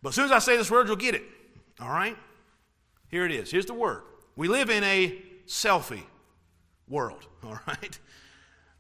but 0.01 0.10
as 0.10 0.16
soon 0.16 0.25
as 0.25 0.31
I 0.31 0.39
say 0.39 0.57
this 0.57 0.72
word, 0.72 0.88
you'll 0.88 0.98
get 0.98 1.16
it. 1.16 1.24
All 1.80 1.89
right? 1.89 2.18
Here 3.07 3.25
it 3.25 3.31
is. 3.31 3.51
Here's 3.51 3.66
the 3.66 3.74
word. 3.74 4.01
We 4.36 4.48
live 4.48 4.69
in 4.69 4.83
a 4.83 5.22
selfie 5.45 6.04
world. 6.88 7.28
All 7.44 7.60
right? 7.68 8.00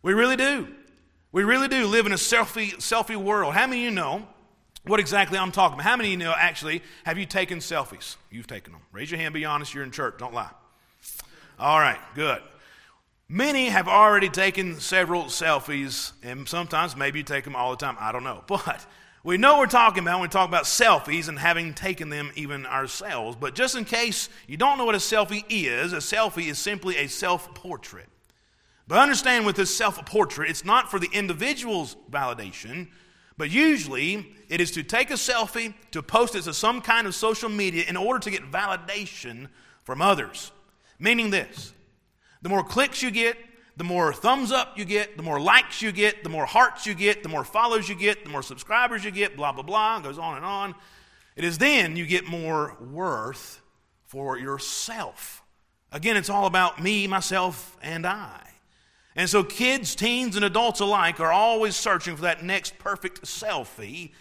We 0.01 0.13
really 0.13 0.35
do. 0.35 0.67
We 1.31 1.43
really 1.43 1.67
do 1.67 1.87
live 1.87 2.05
in 2.05 2.11
a 2.11 2.15
selfie, 2.15 2.73
selfie 2.75 3.15
world. 3.15 3.53
How 3.53 3.67
many 3.67 3.81
of 3.81 3.85
you 3.85 3.91
know 3.91 4.27
what 4.85 4.99
exactly 4.99 5.37
I'm 5.37 5.51
talking 5.51 5.75
about? 5.75 5.85
How 5.85 5.95
many 5.95 6.09
of 6.09 6.11
you 6.11 6.17
know 6.17 6.33
actually 6.35 6.81
have 7.05 7.17
you 7.17 7.25
taken 7.25 7.59
selfies? 7.59 8.17
You've 8.29 8.47
taken 8.47 8.73
them. 8.73 8.81
Raise 8.91 9.11
your 9.11 9.19
hand, 9.19 9.33
be 9.33 9.45
honest, 9.45 9.73
you're 9.73 9.83
in 9.83 9.91
church, 9.91 10.15
don't 10.17 10.33
lie. 10.33 10.49
All 11.59 11.79
right, 11.79 11.99
good. 12.15 12.41
Many 13.33 13.69
have 13.69 13.87
already 13.87 14.27
taken 14.27 14.81
several 14.81 15.23
selfies, 15.25 16.11
and 16.21 16.49
sometimes 16.49 16.97
maybe 16.97 17.19
you 17.19 17.23
take 17.23 17.45
them 17.45 17.55
all 17.55 17.71
the 17.71 17.77
time. 17.77 17.95
I 17.97 18.11
don't 18.11 18.25
know. 18.25 18.43
But 18.49 18.85
we 19.23 19.37
know 19.37 19.59
we're 19.59 19.67
talking 19.67 20.03
about 20.03 20.15
when 20.15 20.23
we 20.23 20.27
talk 20.27 20.49
about 20.49 20.65
selfies 20.65 21.29
and 21.29 21.39
having 21.39 21.73
taken 21.73 22.09
them 22.09 22.33
even 22.35 22.65
ourselves. 22.65 23.37
But 23.39 23.55
just 23.55 23.77
in 23.77 23.85
case 23.85 24.27
you 24.47 24.57
don't 24.57 24.77
know 24.77 24.83
what 24.83 24.95
a 24.95 24.97
selfie 24.97 25.45
is, 25.49 25.93
a 25.93 25.97
selfie 25.97 26.49
is 26.49 26.59
simply 26.59 26.97
a 26.97 27.07
self 27.07 27.55
portrait. 27.55 28.09
But 28.85 28.97
understand 28.97 29.45
with 29.45 29.55
this 29.55 29.73
self 29.73 30.05
portrait, 30.05 30.49
it's 30.49 30.65
not 30.65 30.91
for 30.91 30.99
the 30.99 31.09
individual's 31.13 31.95
validation, 32.11 32.89
but 33.37 33.49
usually 33.49 34.35
it 34.49 34.59
is 34.59 34.71
to 34.71 34.83
take 34.83 35.09
a 35.09 35.13
selfie, 35.13 35.73
to 35.91 36.03
post 36.03 36.35
it 36.35 36.41
to 36.41 36.53
some 36.53 36.81
kind 36.81 37.07
of 37.07 37.15
social 37.15 37.47
media 37.47 37.85
in 37.87 37.95
order 37.95 38.19
to 38.19 38.29
get 38.29 38.51
validation 38.51 39.47
from 39.85 40.01
others. 40.01 40.51
Meaning 40.99 41.29
this 41.29 41.71
the 42.41 42.49
more 42.49 42.63
clicks 42.63 43.01
you 43.01 43.11
get, 43.11 43.37
the 43.77 43.83
more 43.83 44.13
thumbs 44.13 44.51
up 44.51 44.77
you 44.77 44.85
get, 44.85 45.17
the 45.17 45.23
more 45.23 45.39
likes 45.39 45.81
you 45.81 45.91
get, 45.91 46.23
the 46.23 46.29
more 46.29 46.45
hearts 46.45 46.85
you 46.85 46.93
get, 46.93 47.23
the 47.23 47.29
more 47.29 47.43
follows 47.43 47.87
you 47.87 47.95
get, 47.95 48.23
the 48.23 48.29
more 48.29 48.43
subscribers 48.43 49.03
you 49.03 49.11
get, 49.11 49.35
blah, 49.35 49.51
blah, 49.51 49.63
blah, 49.63 49.99
goes 49.99 50.17
on 50.17 50.35
and 50.37 50.45
on. 50.45 50.75
It 51.35 51.43
is 51.43 51.57
then 51.57 51.95
you 51.95 52.05
get 52.05 52.25
more 52.25 52.75
worth 52.79 53.61
for 54.05 54.37
yourself. 54.37 55.41
Again, 55.91 56.17
it's 56.17 56.29
all 56.29 56.45
about 56.45 56.81
me, 56.81 57.07
myself, 57.07 57.77
and 57.81 58.05
I. 58.05 58.47
And 59.15 59.29
so 59.29 59.43
kids, 59.43 59.95
teens, 59.95 60.35
and 60.35 60.45
adults 60.45 60.79
alike 60.79 61.19
are 61.19 61.31
always 61.31 61.75
searching 61.75 62.15
for 62.15 62.21
that 62.23 62.43
next 62.43 62.77
perfect 62.79 63.23
selfie 63.23 64.11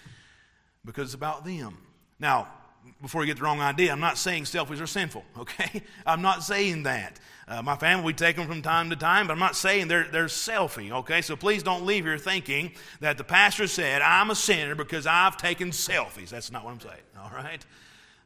because 0.85 1.09
it's 1.09 1.15
about 1.15 1.45
them. 1.45 1.79
Now, 2.19 2.49
before 3.00 3.23
you 3.23 3.27
get 3.27 3.39
the 3.39 3.45
wrong 3.45 3.61
idea, 3.61 3.93
I'm 3.93 4.00
not 4.00 4.19
saying 4.19 4.45
selfies 4.45 4.81
are 4.81 4.87
sinful, 4.87 5.25
okay? 5.39 5.83
I'm 6.07 6.23
not 6.23 6.43
saying 6.43 6.85
that. 6.85 7.21
Uh, 7.50 7.61
my 7.61 7.75
family, 7.75 8.04
we 8.04 8.12
take 8.12 8.37
them 8.37 8.47
from 8.47 8.62
time 8.62 8.90
to 8.90 8.97
time, 8.97 9.26
but 9.26 9.33
I'm 9.33 9.40
not 9.40 9.57
saying 9.57 9.88
they're, 9.88 10.04
they're 10.04 10.26
selfie, 10.26 10.92
okay? 10.92 11.21
So 11.21 11.35
please 11.35 11.64
don't 11.64 11.85
leave 11.85 12.04
here 12.04 12.16
thinking 12.16 12.71
that 13.00 13.19
the 13.19 13.25
pastor 13.25 13.66
said, 13.66 14.02
I'm 14.02 14.30
a 14.30 14.37
sinner 14.37 14.76
because 14.76 15.04
I've 15.04 15.37
taken 15.37 15.71
selfies. 15.71 16.28
That's 16.28 16.52
not 16.52 16.64
what 16.64 16.71
I'm 16.75 16.80
saying, 16.80 17.02
all 17.21 17.33
right? 17.35 17.66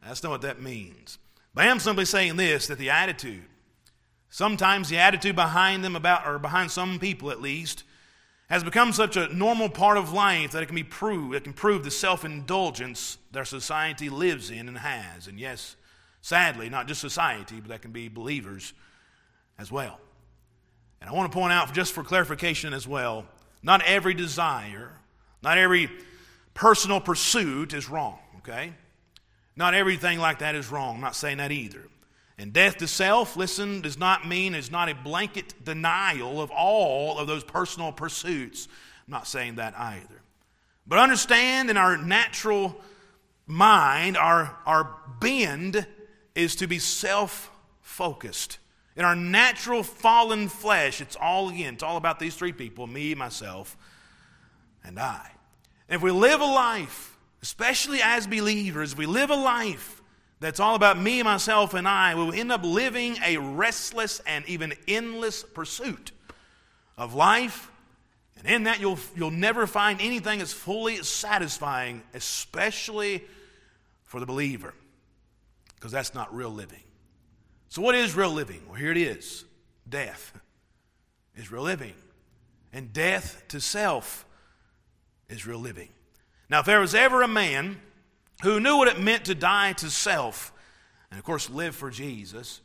That's 0.06 0.22
not 0.22 0.28
what 0.28 0.42
that 0.42 0.60
means. 0.60 1.16
But 1.54 1.64
I 1.64 1.68
am 1.68 1.80
simply 1.80 2.04
saying 2.04 2.36
this 2.36 2.66
that 2.66 2.76
the 2.76 2.90
attitude, 2.90 3.44
sometimes 4.28 4.90
the 4.90 4.98
attitude 4.98 5.36
behind 5.36 5.82
them, 5.82 5.96
about, 5.96 6.26
or 6.28 6.38
behind 6.38 6.70
some 6.70 6.98
people 6.98 7.30
at 7.30 7.40
least, 7.40 7.84
has 8.50 8.62
become 8.62 8.92
such 8.92 9.16
a 9.16 9.34
normal 9.34 9.70
part 9.70 9.96
of 9.96 10.12
life 10.12 10.52
that 10.52 10.62
it 10.62 10.66
can 10.66 10.74
be 10.74 10.84
proved, 10.84 11.34
it 11.34 11.44
can 11.44 11.54
prove 11.54 11.82
the 11.82 11.90
self 11.90 12.26
indulgence 12.26 13.16
our 13.34 13.46
society 13.46 14.10
lives 14.10 14.50
in 14.50 14.68
and 14.68 14.76
has. 14.76 15.28
And 15.28 15.40
yes, 15.40 15.76
Sadly, 16.24 16.70
not 16.70 16.88
just 16.88 17.02
society, 17.02 17.60
but 17.60 17.68
that 17.68 17.82
can 17.82 17.92
be 17.92 18.08
believers 18.08 18.72
as 19.58 19.70
well. 19.70 19.98
And 21.00 21.10
I 21.10 21.12
want 21.12 21.30
to 21.30 21.36
point 21.38 21.52
out, 21.52 21.72
just 21.72 21.92
for 21.92 22.02
clarification 22.02 22.72
as 22.72 22.88
well, 22.88 23.26
not 23.62 23.82
every 23.82 24.14
desire, 24.14 24.92
not 25.42 25.58
every 25.58 25.90
personal 26.54 27.00
pursuit 27.00 27.74
is 27.74 27.88
wrong, 27.88 28.18
okay? 28.38 28.72
Not 29.56 29.74
everything 29.74 30.18
like 30.18 30.38
that 30.38 30.54
is 30.54 30.70
wrong. 30.70 30.96
I'm 30.96 31.00
not 31.00 31.16
saying 31.16 31.38
that 31.38 31.52
either. 31.52 31.82
And 32.38 32.52
death 32.52 32.78
to 32.78 32.88
self, 32.88 33.36
listen, 33.36 33.80
does 33.80 33.98
not 33.98 34.26
mean 34.26 34.54
it's 34.54 34.70
not 34.70 34.88
a 34.88 34.94
blanket 34.94 35.54
denial 35.64 36.40
of 36.40 36.50
all 36.50 37.18
of 37.18 37.28
those 37.28 37.44
personal 37.44 37.92
pursuits. 37.92 38.66
I'm 39.06 39.12
not 39.12 39.28
saying 39.28 39.56
that 39.56 39.78
either. 39.78 40.22
But 40.86 40.98
understand 40.98 41.70
in 41.70 41.76
our 41.76 41.96
natural 41.96 42.80
mind, 43.46 44.16
our, 44.16 44.56
our 44.66 44.96
bend 45.20 45.86
is 46.34 46.56
to 46.56 46.66
be 46.66 46.78
self 46.78 47.50
focused. 47.82 48.58
In 48.96 49.04
our 49.04 49.16
natural 49.16 49.82
fallen 49.82 50.48
flesh, 50.48 51.00
it's 51.00 51.16
all 51.16 51.48
again, 51.48 51.74
it's 51.74 51.82
all 51.82 51.96
about 51.96 52.18
these 52.18 52.36
three 52.36 52.52
people 52.52 52.86
me, 52.86 53.14
myself, 53.14 53.76
and 54.84 54.98
I. 55.00 55.30
And 55.88 55.96
if 55.96 56.02
we 56.02 56.12
live 56.12 56.40
a 56.40 56.46
life, 56.46 57.16
especially 57.42 58.00
as 58.02 58.26
believers, 58.26 58.92
if 58.92 58.98
we 58.98 59.06
live 59.06 59.30
a 59.30 59.36
life 59.36 60.00
that's 60.40 60.60
all 60.60 60.76
about 60.76 61.00
me, 61.00 61.22
myself, 61.22 61.74
and 61.74 61.88
I, 61.88 62.14
we 62.14 62.24
will 62.24 62.34
end 62.34 62.52
up 62.52 62.62
living 62.62 63.16
a 63.24 63.36
restless 63.36 64.20
and 64.26 64.46
even 64.46 64.74
endless 64.86 65.42
pursuit 65.42 66.12
of 66.96 67.14
life. 67.14 67.70
And 68.38 68.46
in 68.46 68.62
that, 68.64 68.80
you'll, 68.80 68.98
you'll 69.16 69.30
never 69.30 69.66
find 69.66 70.00
anything 70.00 70.40
as 70.40 70.52
fully 70.52 71.02
satisfying, 71.02 72.02
especially 72.14 73.24
for 74.04 74.20
the 74.20 74.26
believer, 74.26 74.74
because 75.74 75.90
that's 75.90 76.14
not 76.14 76.32
real 76.34 76.50
living. 76.50 76.83
So, 77.74 77.82
what 77.82 77.96
is 77.96 78.14
real 78.14 78.30
living? 78.30 78.62
Well, 78.68 78.76
here 78.76 78.92
it 78.92 78.96
is 78.96 79.44
death 79.88 80.32
is 81.34 81.50
real 81.50 81.64
living, 81.64 81.94
and 82.72 82.92
death 82.92 83.42
to 83.48 83.60
self 83.60 84.24
is 85.28 85.44
real 85.44 85.58
living. 85.58 85.88
Now, 86.48 86.60
if 86.60 86.66
there 86.66 86.78
was 86.78 86.94
ever 86.94 87.22
a 87.22 87.26
man 87.26 87.80
who 88.44 88.60
knew 88.60 88.76
what 88.76 88.86
it 88.86 89.00
meant 89.00 89.24
to 89.24 89.34
die 89.34 89.72
to 89.72 89.90
self, 89.90 90.52
and 91.10 91.18
of 91.18 91.24
course 91.24 91.50
live 91.50 91.74
for 91.74 91.90
Jesus, 91.90 92.60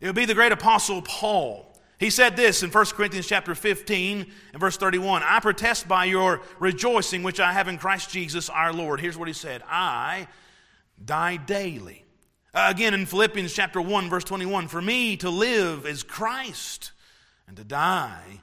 it 0.00 0.06
would 0.06 0.16
be 0.16 0.24
the 0.24 0.32
great 0.32 0.52
apostle 0.52 1.02
Paul. 1.02 1.78
He 1.98 2.08
said 2.08 2.34
this 2.34 2.62
in 2.62 2.70
1 2.70 2.86
Corinthians 2.86 3.26
chapter 3.26 3.54
15 3.54 4.32
and 4.54 4.58
verse 4.58 4.78
31 4.78 5.22
I 5.22 5.38
protest 5.40 5.86
by 5.86 6.06
your 6.06 6.40
rejoicing 6.58 7.22
which 7.22 7.40
I 7.40 7.52
have 7.52 7.68
in 7.68 7.76
Christ 7.76 8.08
Jesus 8.08 8.48
our 8.48 8.72
Lord. 8.72 9.00
Here's 9.00 9.18
what 9.18 9.28
he 9.28 9.34
said 9.34 9.62
I 9.68 10.28
die 11.04 11.36
daily. 11.36 12.05
Uh, 12.56 12.68
again 12.70 12.94
in 12.94 13.04
Philippians 13.04 13.52
chapter 13.52 13.82
1, 13.82 14.08
verse 14.08 14.24
21 14.24 14.68
For 14.68 14.80
me 14.80 15.18
to 15.18 15.28
live 15.28 15.84
is 15.84 16.02
Christ, 16.02 16.92
and 17.46 17.54
to 17.58 17.64
die 17.64 18.40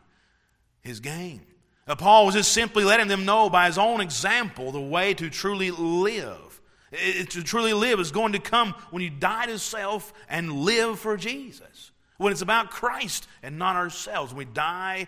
is 0.83 0.99
gain. 0.99 1.41
Uh, 1.87 1.95
Paul 1.95 2.27
was 2.27 2.35
just 2.35 2.51
simply 2.51 2.83
letting 2.83 3.07
them 3.07 3.25
know 3.25 3.49
by 3.49 3.65
his 3.65 3.79
own 3.79 4.01
example 4.01 4.71
the 4.71 4.79
way 4.79 5.15
to 5.15 5.31
truly 5.31 5.71
live. 5.71 6.61
It, 6.91 7.31
to 7.31 7.41
truly 7.41 7.73
live 7.73 7.99
is 7.99 8.11
going 8.11 8.33
to 8.33 8.39
come 8.39 8.75
when 8.91 9.01
you 9.01 9.09
die 9.09 9.47
to 9.47 9.57
self 9.57 10.13
and 10.29 10.51
live 10.51 10.99
for 10.99 11.17
Jesus. 11.17 11.89
When 12.17 12.31
it's 12.31 12.43
about 12.43 12.69
Christ 12.69 13.27
and 13.41 13.57
not 13.57 13.75
ourselves. 13.75 14.31
We 14.31 14.45
die 14.45 15.07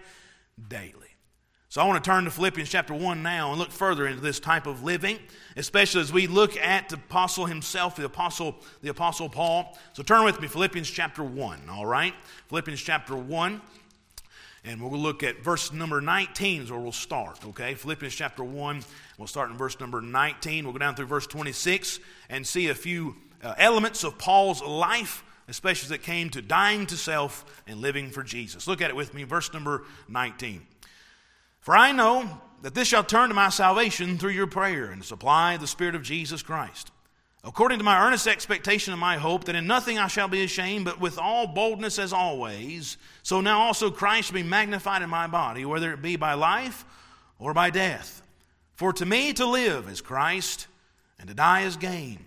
daily. 0.67 1.04
So 1.75 1.81
I 1.81 1.87
want 1.87 2.01
to 2.01 2.09
turn 2.09 2.23
to 2.23 2.31
Philippians 2.31 2.69
chapter 2.69 2.93
1 2.93 3.21
now 3.21 3.49
and 3.49 3.59
look 3.59 3.69
further 3.69 4.07
into 4.07 4.21
this 4.21 4.39
type 4.39 4.65
of 4.65 4.85
living, 4.85 5.19
especially 5.57 5.99
as 5.99 6.13
we 6.13 6.25
look 6.25 6.55
at 6.55 6.87
the 6.87 6.95
apostle 6.95 7.47
himself, 7.47 7.97
the 7.97 8.05
apostle, 8.05 8.55
the 8.81 8.87
apostle 8.87 9.27
Paul. 9.27 9.77
So 9.91 10.01
turn 10.01 10.23
with 10.23 10.39
me, 10.39 10.47
Philippians 10.47 10.89
chapter 10.89 11.21
1, 11.21 11.63
all 11.69 11.85
right? 11.85 12.13
Philippians 12.47 12.81
chapter 12.81 13.17
1. 13.17 13.61
And 14.63 14.81
we'll 14.81 14.97
look 14.97 15.21
at 15.21 15.43
verse 15.43 15.73
number 15.73 15.99
19 15.99 16.61
is 16.61 16.71
where 16.71 16.79
we'll 16.79 16.93
start, 16.93 17.45
okay? 17.45 17.73
Philippians 17.73 18.15
chapter 18.15 18.45
1, 18.45 18.81
we'll 19.17 19.27
start 19.27 19.51
in 19.51 19.57
verse 19.57 19.77
number 19.77 19.99
19. 19.99 20.63
We'll 20.63 20.71
go 20.71 20.79
down 20.79 20.95
through 20.95 21.07
verse 21.07 21.27
26 21.27 21.99
and 22.29 22.47
see 22.47 22.69
a 22.69 22.73
few 22.73 23.17
uh, 23.43 23.53
elements 23.57 24.05
of 24.05 24.17
Paul's 24.17 24.63
life, 24.63 25.25
especially 25.49 25.87
as 25.87 25.91
it 25.91 26.03
came 26.03 26.29
to 26.29 26.41
dying 26.41 26.85
to 26.85 26.95
self 26.95 27.61
and 27.67 27.81
living 27.81 28.11
for 28.11 28.23
Jesus. 28.23 28.65
Look 28.65 28.81
at 28.81 28.89
it 28.89 28.95
with 28.95 29.13
me, 29.13 29.23
verse 29.23 29.51
number 29.51 29.83
19. 30.07 30.61
For 31.65 31.75
I 31.75 31.93
know 31.93 32.29
that 32.61 32.75
this 32.75 32.87
shall 32.87 33.03
turn 33.03 33.29
to 33.29 33.33
my 33.33 33.49
salvation 33.49 34.19
through 34.19 34.33
your 34.33 34.45
prayer 34.45 34.91
and 34.91 35.03
supply 35.03 35.57
the 35.57 35.65
Spirit 35.65 35.95
of 35.95 36.03
Jesus 36.03 36.43
Christ. 36.43 36.91
According 37.43 37.79
to 37.79 37.83
my 37.83 38.05
earnest 38.05 38.27
expectation 38.27 38.93
and 38.93 38.99
my 38.99 39.17
hope, 39.17 39.45
that 39.45 39.55
in 39.55 39.65
nothing 39.65 39.97
I 39.97 40.05
shall 40.05 40.27
be 40.27 40.43
ashamed, 40.43 40.85
but 40.85 40.99
with 40.99 41.17
all 41.17 41.47
boldness 41.47 41.97
as 41.97 42.13
always, 42.13 42.97
so 43.23 43.41
now 43.41 43.61
also 43.61 43.89
Christ 43.89 44.31
be 44.31 44.43
magnified 44.43 45.01
in 45.01 45.09
my 45.09 45.25
body, 45.25 45.65
whether 45.65 45.91
it 45.91 46.03
be 46.03 46.17
by 46.17 46.35
life 46.35 46.85
or 47.39 47.51
by 47.51 47.71
death. 47.71 48.21
For 48.75 48.93
to 48.93 49.05
me 49.05 49.33
to 49.33 49.47
live 49.47 49.89
is 49.89 50.01
Christ, 50.01 50.67
and 51.17 51.27
to 51.29 51.33
die 51.33 51.61
is 51.61 51.77
gain. 51.77 52.19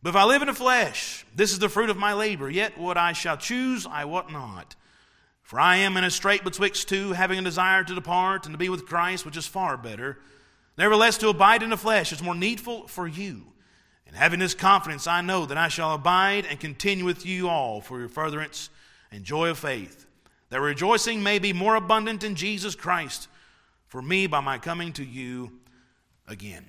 But 0.00 0.10
if 0.10 0.16
I 0.16 0.26
live 0.26 0.42
in 0.42 0.48
the 0.48 0.54
flesh, 0.54 1.26
this 1.34 1.50
is 1.50 1.58
the 1.58 1.68
fruit 1.68 1.90
of 1.90 1.96
my 1.96 2.12
labor, 2.12 2.48
yet 2.48 2.78
what 2.78 2.96
I 2.96 3.14
shall 3.14 3.36
choose 3.36 3.84
I 3.84 4.04
wot 4.04 4.30
not. 4.30 4.76
For 5.50 5.58
I 5.58 5.78
am 5.78 5.96
in 5.96 6.04
a 6.04 6.12
strait 6.12 6.44
betwixt 6.44 6.88
two, 6.88 7.10
having 7.10 7.36
a 7.36 7.42
desire 7.42 7.82
to 7.82 7.94
depart 7.96 8.46
and 8.46 8.54
to 8.54 8.56
be 8.56 8.68
with 8.68 8.86
Christ, 8.86 9.26
which 9.26 9.36
is 9.36 9.48
far 9.48 9.76
better. 9.76 10.16
Nevertheless, 10.78 11.18
to 11.18 11.28
abide 11.28 11.64
in 11.64 11.70
the 11.70 11.76
flesh 11.76 12.12
is 12.12 12.22
more 12.22 12.36
needful 12.36 12.86
for 12.86 13.08
you. 13.08 13.46
And 14.06 14.14
having 14.14 14.38
this 14.38 14.54
confidence, 14.54 15.08
I 15.08 15.22
know 15.22 15.46
that 15.46 15.58
I 15.58 15.66
shall 15.66 15.92
abide 15.92 16.46
and 16.46 16.60
continue 16.60 17.04
with 17.04 17.26
you 17.26 17.48
all 17.48 17.80
for 17.80 17.98
your 17.98 18.08
furtherance 18.08 18.70
and 19.10 19.24
joy 19.24 19.50
of 19.50 19.58
faith, 19.58 20.06
that 20.50 20.60
rejoicing 20.60 21.20
may 21.20 21.40
be 21.40 21.52
more 21.52 21.74
abundant 21.74 22.22
in 22.22 22.36
Jesus 22.36 22.76
Christ 22.76 23.26
for 23.88 24.00
me 24.00 24.28
by 24.28 24.38
my 24.38 24.56
coming 24.56 24.92
to 24.92 25.04
you 25.04 25.50
again. 26.28 26.64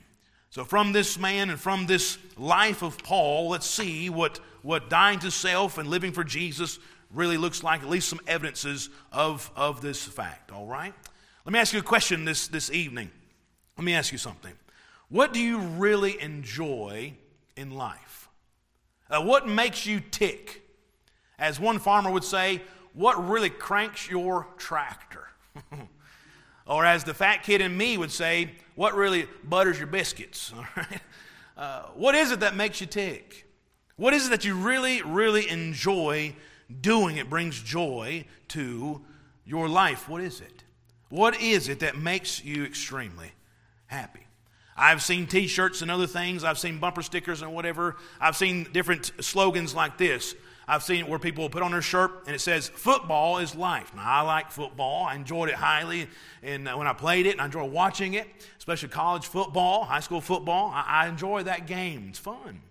So, 0.49 0.65
from 0.65 0.91
this 0.91 1.19
man 1.19 1.51
and 1.51 1.59
from 1.59 1.85
this 1.85 2.17
life 2.35 2.81
of 2.81 2.97
Paul, 3.03 3.49
let's 3.49 3.67
see 3.67 4.09
what, 4.09 4.39
what 4.63 4.89
dying 4.89 5.19
to 5.19 5.29
self 5.29 5.77
and 5.77 5.87
living 5.87 6.13
for 6.13 6.23
Jesus 6.23 6.79
really 7.13 7.37
looks 7.37 7.63
like, 7.63 7.81
at 7.81 7.89
least 7.89 8.09
some 8.09 8.21
evidences 8.27 8.89
of, 9.11 9.51
of 9.55 9.81
this 9.81 10.03
fact, 10.03 10.51
all 10.51 10.67
right? 10.67 10.93
Let 11.45 11.53
me 11.53 11.59
ask 11.59 11.73
you 11.73 11.79
a 11.79 11.83
question 11.83 12.25
this, 12.25 12.47
this 12.47 12.71
evening. 12.71 13.11
Let 13.77 13.85
me 13.85 13.93
ask 13.93 14.11
you 14.11 14.17
something. 14.17 14.53
What 15.09 15.33
do 15.33 15.39
you 15.39 15.59
really 15.59 16.21
enjoy 16.21 17.13
in 17.55 17.71
life? 17.71 18.29
Uh, 19.09 19.21
what 19.21 19.47
makes 19.47 19.85
you 19.85 19.99
tick? 19.99 20.61
As 21.37 21.59
one 21.59 21.79
farmer 21.79 22.11
would 22.11 22.23
say, 22.23 22.61
what 22.93 23.27
really 23.27 23.49
cranks 23.49 24.09
your 24.09 24.47
tractor? 24.57 25.27
or 26.67 26.85
as 26.85 27.03
the 27.03 27.13
fat 27.13 27.43
kid 27.43 27.59
in 27.59 27.75
me 27.75 27.97
would 27.97 28.11
say, 28.11 28.51
what 28.75 28.95
really 28.95 29.27
butters 29.43 29.77
your 29.77 29.87
biscuits? 29.87 30.53
All 30.57 30.65
right? 30.77 31.01
Uh, 31.57 31.81
what 31.95 32.15
is 32.15 32.31
it 32.31 32.39
that 32.39 32.55
makes 32.55 32.79
you 32.79 32.87
tick? 32.87 33.47
What 33.97 34.13
is 34.13 34.27
it 34.27 34.29
that 34.29 34.45
you 34.45 34.55
really, 34.55 35.01
really 35.01 35.49
enjoy 35.49 36.33
doing 36.81 37.17
it 37.17 37.29
brings 37.29 37.61
joy 37.61 38.25
to 38.49 39.01
your 39.45 39.67
life. 39.67 40.07
What 40.07 40.21
is 40.21 40.41
it? 40.41 40.63
What 41.09 41.41
is 41.41 41.67
it 41.67 41.79
that 41.81 41.97
makes 41.97 42.43
you 42.43 42.63
extremely 42.63 43.31
happy? 43.87 44.21
I've 44.77 45.01
seen 45.01 45.27
t 45.27 45.47
shirts 45.47 45.81
and 45.81 45.91
other 45.91 46.07
things. 46.07 46.43
I've 46.43 46.57
seen 46.57 46.79
bumper 46.79 47.01
stickers 47.01 47.41
and 47.41 47.53
whatever. 47.53 47.97
I've 48.19 48.37
seen 48.37 48.67
different 48.71 49.11
slogans 49.19 49.75
like 49.75 49.97
this. 49.97 50.35
I've 50.67 50.83
seen 50.83 51.01
it 51.01 51.09
where 51.09 51.19
people 51.19 51.49
put 51.49 51.63
on 51.63 51.71
their 51.71 51.81
shirt 51.81 52.25
and 52.27 52.35
it 52.35 52.39
says, 52.39 52.69
Football 52.69 53.39
is 53.39 53.55
life. 53.55 53.93
Now, 53.93 54.03
I 54.05 54.21
like 54.21 54.51
football. 54.51 55.05
I 55.05 55.15
enjoyed 55.15 55.49
it 55.49 55.55
highly 55.55 56.07
and 56.43 56.67
uh, 56.67 56.75
when 56.75 56.87
I 56.87 56.93
played 56.93 57.25
it, 57.25 57.31
and 57.31 57.41
I 57.41 57.45
enjoy 57.45 57.65
watching 57.65 58.13
it, 58.13 58.27
especially 58.57 58.89
college 58.89 59.27
football, 59.27 59.83
high 59.83 59.99
school 59.99 60.21
football. 60.21 60.71
I, 60.73 61.03
I 61.03 61.07
enjoy 61.07 61.43
that 61.43 61.67
game. 61.67 62.07
It's 62.09 62.19
fun. 62.19 62.61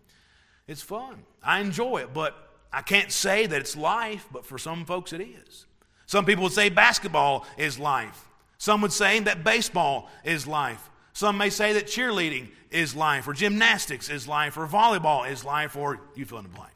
It's 0.66 0.82
fun. 0.82 1.24
I 1.42 1.60
enjoy 1.60 1.98
it, 1.98 2.14
but 2.14 2.49
I 2.72 2.82
can't 2.82 3.10
say 3.10 3.46
that 3.46 3.60
it's 3.60 3.76
life, 3.76 4.26
but 4.32 4.46
for 4.46 4.58
some 4.58 4.84
folks 4.84 5.12
it 5.12 5.20
is. 5.20 5.66
Some 6.06 6.24
people 6.24 6.44
would 6.44 6.52
say 6.52 6.68
basketball 6.68 7.46
is 7.56 7.78
life. 7.78 8.28
Some 8.58 8.82
would 8.82 8.92
say 8.92 9.20
that 9.20 9.44
baseball 9.44 10.08
is 10.24 10.46
life. 10.46 10.90
Some 11.12 11.38
may 11.38 11.50
say 11.50 11.72
that 11.74 11.86
cheerleading 11.86 12.48
is 12.70 12.94
life, 12.94 13.26
or 13.26 13.32
gymnastics 13.32 14.08
is 14.08 14.28
life, 14.28 14.56
or 14.56 14.66
volleyball 14.66 15.28
is 15.28 15.44
life, 15.44 15.76
or 15.76 16.00
you 16.14 16.24
fill 16.24 16.38
in 16.38 16.44
the 16.44 16.50
blank. 16.50 16.72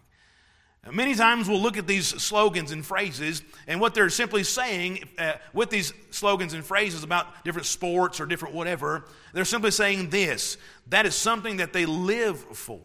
Many 0.92 1.14
times 1.14 1.48
we'll 1.48 1.62
look 1.62 1.78
at 1.78 1.86
these 1.86 2.06
slogans 2.06 2.70
and 2.70 2.84
phrases, 2.84 3.42
and 3.66 3.80
what 3.80 3.94
they're 3.94 4.10
simply 4.10 4.44
saying 4.44 5.08
uh, 5.18 5.32
with 5.54 5.70
these 5.70 5.94
slogans 6.10 6.52
and 6.52 6.62
phrases 6.62 7.02
about 7.02 7.42
different 7.42 7.66
sports 7.66 8.20
or 8.20 8.26
different 8.26 8.54
whatever, 8.54 9.06
they're 9.32 9.46
simply 9.46 9.70
saying 9.70 10.10
this 10.10 10.58
that 10.88 11.06
is 11.06 11.14
something 11.14 11.56
that 11.56 11.72
they 11.72 11.86
live 11.86 12.38
for. 12.38 12.80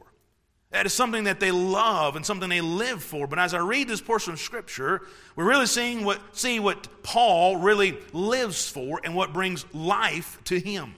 That 0.72 0.86
is 0.86 0.94
something 0.94 1.24
that 1.24 1.40
they 1.40 1.52
love 1.52 2.16
and 2.16 2.24
something 2.24 2.48
they 2.48 2.62
live 2.62 3.02
for. 3.02 3.26
But 3.26 3.40
as 3.40 3.54
I 3.56 3.58
read 3.60 3.88
this 3.88 4.02
portion 4.02 4.34
of 4.34 4.40
Scripture, 4.40 5.02
we're 5.36 5.48
really 5.48 5.66
seeing 5.66 6.06
what, 6.06 6.20
see 6.38 6.60
what 6.60 6.88
Paul 7.02 7.58
really 7.58 7.98
lives 8.14 8.70
for 8.70 9.02
and 9.04 9.16
what 9.16 9.34
brings 9.34 9.66
life 9.74 10.40
to 10.46 10.60
him. 10.60 10.94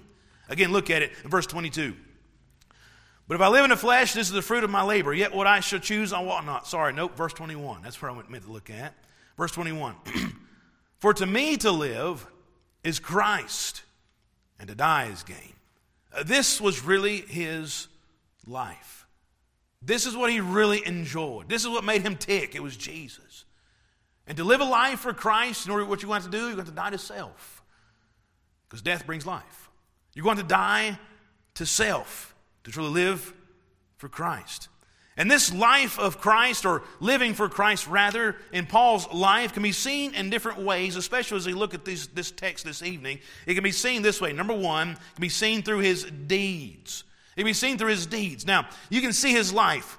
Again, 0.50 0.74
look 0.74 0.90
at 0.90 1.02
it 1.02 1.14
in 1.24 1.30
verse 1.30 1.48
22. 1.48 1.96
But 3.30 3.36
if 3.36 3.42
I 3.42 3.48
live 3.48 3.64
in 3.64 3.70
the 3.70 3.78
flesh, 3.78 4.14
this 4.14 4.28
is 4.28 4.34
the 4.34 4.42
fruit 4.42 4.66
of 4.66 4.70
my 4.70 4.84
labor. 4.84 5.14
Yet 5.14 5.34
what 5.34 5.48
I 5.48 5.62
shall 5.62 5.80
choose, 5.80 6.12
I 6.12 6.20
will 6.20 6.42
not. 6.42 6.68
Sorry, 6.68 6.92
nope, 6.92 7.16
verse 7.16 7.32
21. 7.32 7.82
That's 7.82 8.02
where 8.02 8.12
I 8.12 8.22
meant 8.28 8.44
to 8.44 8.52
look 8.52 8.70
at. 8.70 8.94
Verse 9.38 9.54
21. 9.54 9.96
For 11.00 11.14
to 11.14 11.26
me 11.26 11.56
to 11.58 11.72
live 11.72 12.28
is 12.84 13.00
Christ, 13.00 13.84
and 14.60 14.68
to 14.68 14.76
die 14.76 15.06
is 15.06 15.24
gain. 15.24 15.54
Uh, 16.14 16.24
this 16.24 16.60
was 16.60 16.84
really 16.84 17.22
his 17.22 17.88
life. 18.46 19.08
This 19.82 20.06
is 20.06 20.16
what 20.16 20.30
he 20.30 20.40
really 20.40 20.86
enjoyed. 20.86 21.50
This 21.50 21.64
is 21.64 21.70
what 21.70 21.84
made 21.84 22.04
him 22.04 22.16
tick. 22.16 22.56
It 22.56 22.62
was 22.62 22.78
Jesus. 22.78 23.46
And 24.28 24.38
to 24.38 24.44
live 24.44 24.62
a 24.62 24.66
life 24.66 25.00
for 25.00 25.14
Christ, 25.14 25.66
in 25.66 25.72
order 25.72 25.84
what 25.86 26.02
you're 26.02 26.08
going 26.08 26.22
to 26.22 26.26
have 26.26 26.32
to 26.32 26.38
do, 26.38 26.46
you're 26.46 26.56
going 26.56 26.68
to, 26.68 26.72
die 26.72 26.92
to 26.92 26.98
self. 26.98 27.64
Because 28.68 28.82
death 28.82 29.06
brings 29.06 29.26
life. 29.26 29.70
You're 30.14 30.24
going 30.24 30.38
to 30.38 30.44
die 30.44 31.00
to 31.56 31.66
self 31.66 32.36
to 32.64 32.72
truly 32.72 32.90
live 32.90 33.34
for 33.98 34.08
Christ. 34.08 34.68
And 35.18 35.30
this 35.30 35.54
life 35.54 36.00
of 36.00 36.22
Christ, 36.22 36.66
or 36.66 36.84
living 37.00 37.34
for 37.34 37.50
Christ 37.50 37.88
rather, 37.88 38.38
in 38.54 38.66
Paul's 38.66 39.12
life 39.12 39.54
can 39.54 39.64
be 39.64 39.74
seen 39.74 40.14
in 40.16 40.30
different 40.30 40.60
ways, 40.60 40.96
especially 40.96 41.38
as 41.38 41.46
we 41.46 41.54
look 41.54 41.74
at 41.74 41.84
this, 41.84 42.08
this 42.08 42.32
text 42.32 42.66
this 42.66 42.82
evening. 42.82 43.20
It 43.46 43.56
can 43.56 43.64
be 43.64 43.72
seen 43.72 44.02
this 44.02 44.22
way. 44.22 44.32
Number 44.32 44.54
one, 44.54 44.92
it 44.92 45.16
can 45.16 45.22
be 45.22 45.30
seen 45.30 45.64
through 45.64 45.80
his 45.80 46.06
deeds. 46.06 47.04
Can 47.36 47.46
be 47.46 47.54
seen 47.54 47.78
through 47.78 47.90
his 47.90 48.06
deeds. 48.06 48.46
Now, 48.46 48.68
you 48.90 49.02
can 49.02 49.14
see 49.14 49.32
his 49.32 49.54
life. 49.54 49.98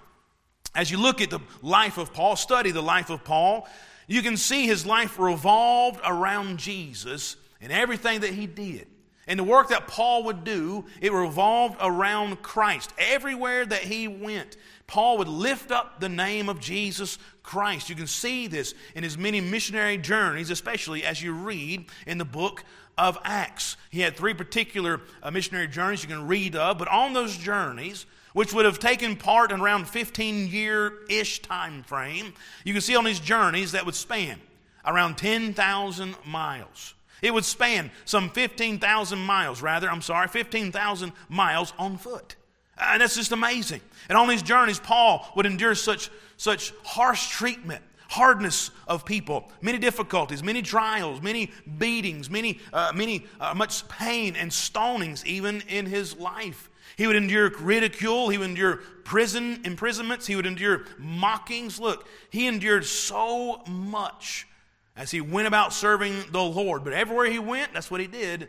As 0.74 0.90
you 0.90 0.98
look 0.98 1.20
at 1.20 1.30
the 1.30 1.40
life 1.60 1.98
of 1.98 2.12
Paul, 2.12 2.36
study 2.36 2.70
the 2.70 2.82
life 2.82 3.10
of 3.10 3.24
Paul, 3.24 3.68
you 4.06 4.22
can 4.22 4.36
see 4.36 4.66
his 4.66 4.84
life 4.86 5.18
revolved 5.18 6.00
around 6.04 6.58
Jesus 6.58 7.36
and 7.60 7.72
everything 7.72 8.20
that 8.20 8.30
he 8.30 8.46
did. 8.46 8.86
And 9.26 9.38
the 9.38 9.44
work 9.44 9.68
that 9.68 9.86
Paul 9.86 10.24
would 10.24 10.44
do, 10.44 10.84
it 11.00 11.12
revolved 11.12 11.76
around 11.80 12.42
Christ. 12.42 12.92
Everywhere 12.98 13.64
that 13.64 13.82
he 13.82 14.08
went, 14.08 14.56
Paul 14.86 15.18
would 15.18 15.28
lift 15.28 15.70
up 15.70 16.00
the 16.00 16.08
name 16.08 16.48
of 16.48 16.60
Jesus 16.60 17.18
Christ. 17.42 17.88
You 17.88 17.96
can 17.96 18.06
see 18.06 18.46
this 18.46 18.74
in 18.94 19.02
his 19.02 19.16
many 19.16 19.40
missionary 19.40 19.96
journeys, 19.96 20.50
especially 20.50 21.04
as 21.04 21.22
you 21.22 21.32
read 21.32 21.86
in 22.06 22.18
the 22.18 22.24
book 22.24 22.64
of 22.98 23.18
Acts. 23.24 23.76
He 23.90 24.00
had 24.00 24.16
three 24.16 24.34
particular 24.34 25.00
uh, 25.22 25.30
missionary 25.30 25.68
journeys 25.68 26.02
you 26.02 26.08
can 26.08 26.26
read 26.26 26.56
of, 26.56 26.78
but 26.78 26.88
on 26.88 27.12
those 27.12 27.36
journeys, 27.36 28.06
which 28.32 28.52
would 28.52 28.64
have 28.64 28.78
taken 28.78 29.16
part 29.16 29.52
in 29.52 29.60
around 29.60 29.88
15 29.88 30.48
year 30.48 31.04
ish 31.08 31.42
time 31.42 31.82
frame, 31.82 32.34
you 32.64 32.72
can 32.72 32.82
see 32.82 32.96
on 32.96 33.04
these 33.04 33.20
journeys 33.20 33.72
that 33.72 33.86
would 33.86 33.94
span 33.94 34.40
around 34.84 35.16
10,000 35.16 36.16
miles. 36.26 36.94
It 37.22 37.32
would 37.32 37.44
span 37.44 37.90
some 38.04 38.30
15,000 38.30 39.18
miles, 39.18 39.62
rather, 39.62 39.88
I'm 39.88 40.02
sorry, 40.02 40.26
15,000 40.26 41.12
miles 41.28 41.72
on 41.78 41.96
foot. 41.96 42.34
And 42.82 43.00
that's 43.00 43.14
just 43.14 43.32
amazing. 43.32 43.80
And 44.08 44.18
on 44.18 44.28
these 44.28 44.42
journeys, 44.42 44.78
Paul 44.78 45.26
would 45.36 45.46
endure 45.46 45.74
such, 45.74 46.10
such 46.36 46.72
harsh 46.84 47.28
treatment, 47.28 47.82
hardness 48.08 48.70
of 48.86 49.04
people, 49.04 49.50
many 49.60 49.78
difficulties, 49.78 50.42
many 50.42 50.60
trials, 50.60 51.22
many 51.22 51.50
beatings, 51.78 52.28
many, 52.28 52.58
uh, 52.72 52.92
many 52.94 53.26
uh, 53.40 53.54
much 53.54 53.88
pain 53.88 54.36
and 54.36 54.50
stonings, 54.50 55.24
even 55.24 55.62
in 55.68 55.86
his 55.86 56.16
life. 56.16 56.68
He 56.96 57.06
would 57.06 57.16
endure 57.16 57.50
ridicule. 57.58 58.28
He 58.28 58.38
would 58.38 58.50
endure 58.50 58.76
prison 59.04 59.60
imprisonments. 59.64 60.26
He 60.26 60.36
would 60.36 60.46
endure 60.46 60.84
mockings. 60.98 61.80
Look, 61.80 62.06
he 62.30 62.46
endured 62.46 62.84
so 62.84 63.62
much 63.66 64.46
as 64.94 65.10
he 65.10 65.20
went 65.20 65.48
about 65.48 65.72
serving 65.72 66.14
the 66.32 66.42
Lord. 66.42 66.84
But 66.84 66.92
everywhere 66.92 67.30
he 67.30 67.38
went, 67.38 67.72
that's 67.72 67.90
what 67.90 68.00
he 68.00 68.06
did, 68.06 68.48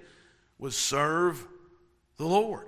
was 0.59 0.75
serve 0.75 1.47
the 2.17 2.25
Lord. 2.25 2.67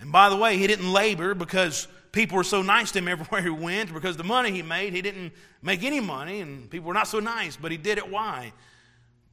And 0.00 0.12
by 0.12 0.28
the 0.28 0.36
way, 0.36 0.56
he 0.56 0.66
didn't 0.66 0.92
labor 0.92 1.34
because 1.34 1.88
people 2.12 2.36
were 2.36 2.44
so 2.44 2.62
nice 2.62 2.92
to 2.92 2.98
him 2.98 3.08
everywhere 3.14 3.42
he 3.42 3.50
went, 3.50 3.92
because 3.92 4.16
the 4.16 4.24
money 4.24 4.50
he 4.50 4.62
made, 4.62 4.92
he 4.92 5.02
didn't 5.02 5.32
make 5.62 5.82
any 5.82 6.00
money, 6.00 6.40
and 6.40 6.70
people 6.70 6.88
were 6.88 6.94
not 6.94 7.08
so 7.08 7.20
nice, 7.20 7.56
but 7.56 7.72
he 7.72 7.78
did 7.78 7.98
it. 7.98 8.10
Why? 8.10 8.52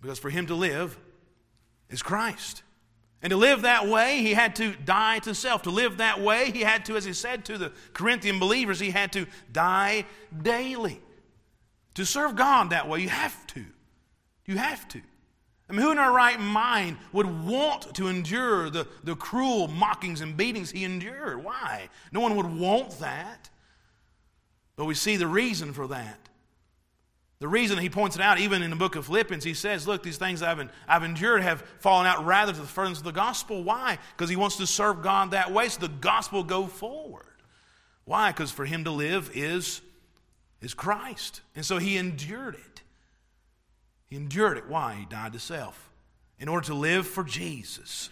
Because 0.02 0.20
for 0.20 0.30
him 0.30 0.48
to 0.48 0.56
live 0.56 0.98
is 1.90 2.02
Christ. 2.02 2.64
And 3.22 3.30
to 3.30 3.38
live 3.38 3.62
that 3.62 3.88
way, 3.88 4.22
he 4.22 4.34
had 4.34 4.56
to 4.56 4.74
die 4.74 5.20
to 5.20 5.36
self. 5.36 5.62
To 5.64 5.70
live 5.70 5.98
that 5.98 6.20
way, 6.20 6.50
he 6.52 6.62
had 6.62 6.86
to, 6.86 6.98
as 6.98 7.06
he 7.06 7.14
said 7.14 7.46
to 7.46 7.58
the 7.58 7.72
Corinthian 7.94 8.40
believers, 8.40 8.80
he 8.80 8.90
had 8.90 9.12
to 9.14 9.28
die 9.52 10.06
daily. 10.42 11.00
To 11.96 12.06
serve 12.06 12.36
God 12.36 12.72
that 12.72 12.90
way, 12.90 13.02
you 13.02 13.10
have 13.10 13.46
to. 13.48 13.64
You 14.46 14.58
have 14.58 14.88
to. 14.90 15.02
I 15.72 15.74
mean, 15.74 15.84
who 15.84 15.92
in 15.94 16.00
our 16.00 16.12
right 16.12 16.38
mind 16.38 16.98
would 17.14 17.46
want 17.46 17.96
to 17.96 18.08
endure 18.08 18.70
the, 18.70 18.86
the 19.06 19.16
cruel 19.16 19.70
mockings 19.70 20.20
and 20.20 20.36
beatings 20.36 20.70
he 20.70 20.84
endured? 20.84 21.42
Why? 21.42 21.88
No 22.12 22.20
one 22.20 22.36
would 22.36 22.46
want 22.46 23.00
that. 23.00 23.50
But 24.76 24.84
we 24.84 24.96
see 24.96 25.16
the 25.16 25.28
reason 25.28 25.72
for 25.72 25.88
that. 25.88 26.18
The 27.40 27.48
reason 27.48 27.78
he 27.78 27.90
points 27.90 28.18
it 28.18 28.22
out, 28.22 28.38
even 28.38 28.62
in 28.62 28.70
the 28.70 28.76
book 28.76 28.96
of 28.96 29.06
Philippians, 29.06 29.46
he 29.46 29.54
says, 29.54 29.88
Look, 29.88 30.04
these 30.04 30.18
things 30.18 30.44
I've, 30.44 30.70
I've 30.88 31.04
endured 31.04 31.42
have 31.42 31.62
fallen 31.80 32.06
out 32.06 32.26
rather 32.26 32.52
to 32.52 32.60
the 32.60 32.68
furtherance 32.68 33.00
of 33.00 33.06
the 33.06 33.12
gospel. 33.12 33.64
Why? 33.64 33.98
Because 34.16 34.30
he 34.30 34.36
wants 34.36 34.58
to 34.58 34.68
serve 34.68 35.02
God 35.02 35.32
that 35.32 35.52
way 35.52 35.70
so 35.70 35.80
the 35.80 35.88
gospel 35.88 36.44
go 36.44 36.68
forward. 36.68 37.26
Why? 38.04 38.32
Because 38.32 38.52
for 38.52 38.66
him 38.66 38.84
to 38.84 38.92
live 38.92 39.32
is, 39.34 39.82
is 40.62 40.74
Christ. 40.74 41.42
And 41.56 41.66
so 41.66 41.78
he 41.78 41.98
endured 41.98 42.56
it. 42.56 42.71
He 44.12 44.18
endured 44.18 44.58
it. 44.58 44.68
Why? 44.68 44.98
He 45.00 45.06
died 45.06 45.34
to 45.34 45.40
self 45.40 45.90
in 46.38 46.48
order 46.48 46.68
to 46.68 46.76
live 46.76 47.08
for 47.08 47.24
Jesus. 47.24 48.10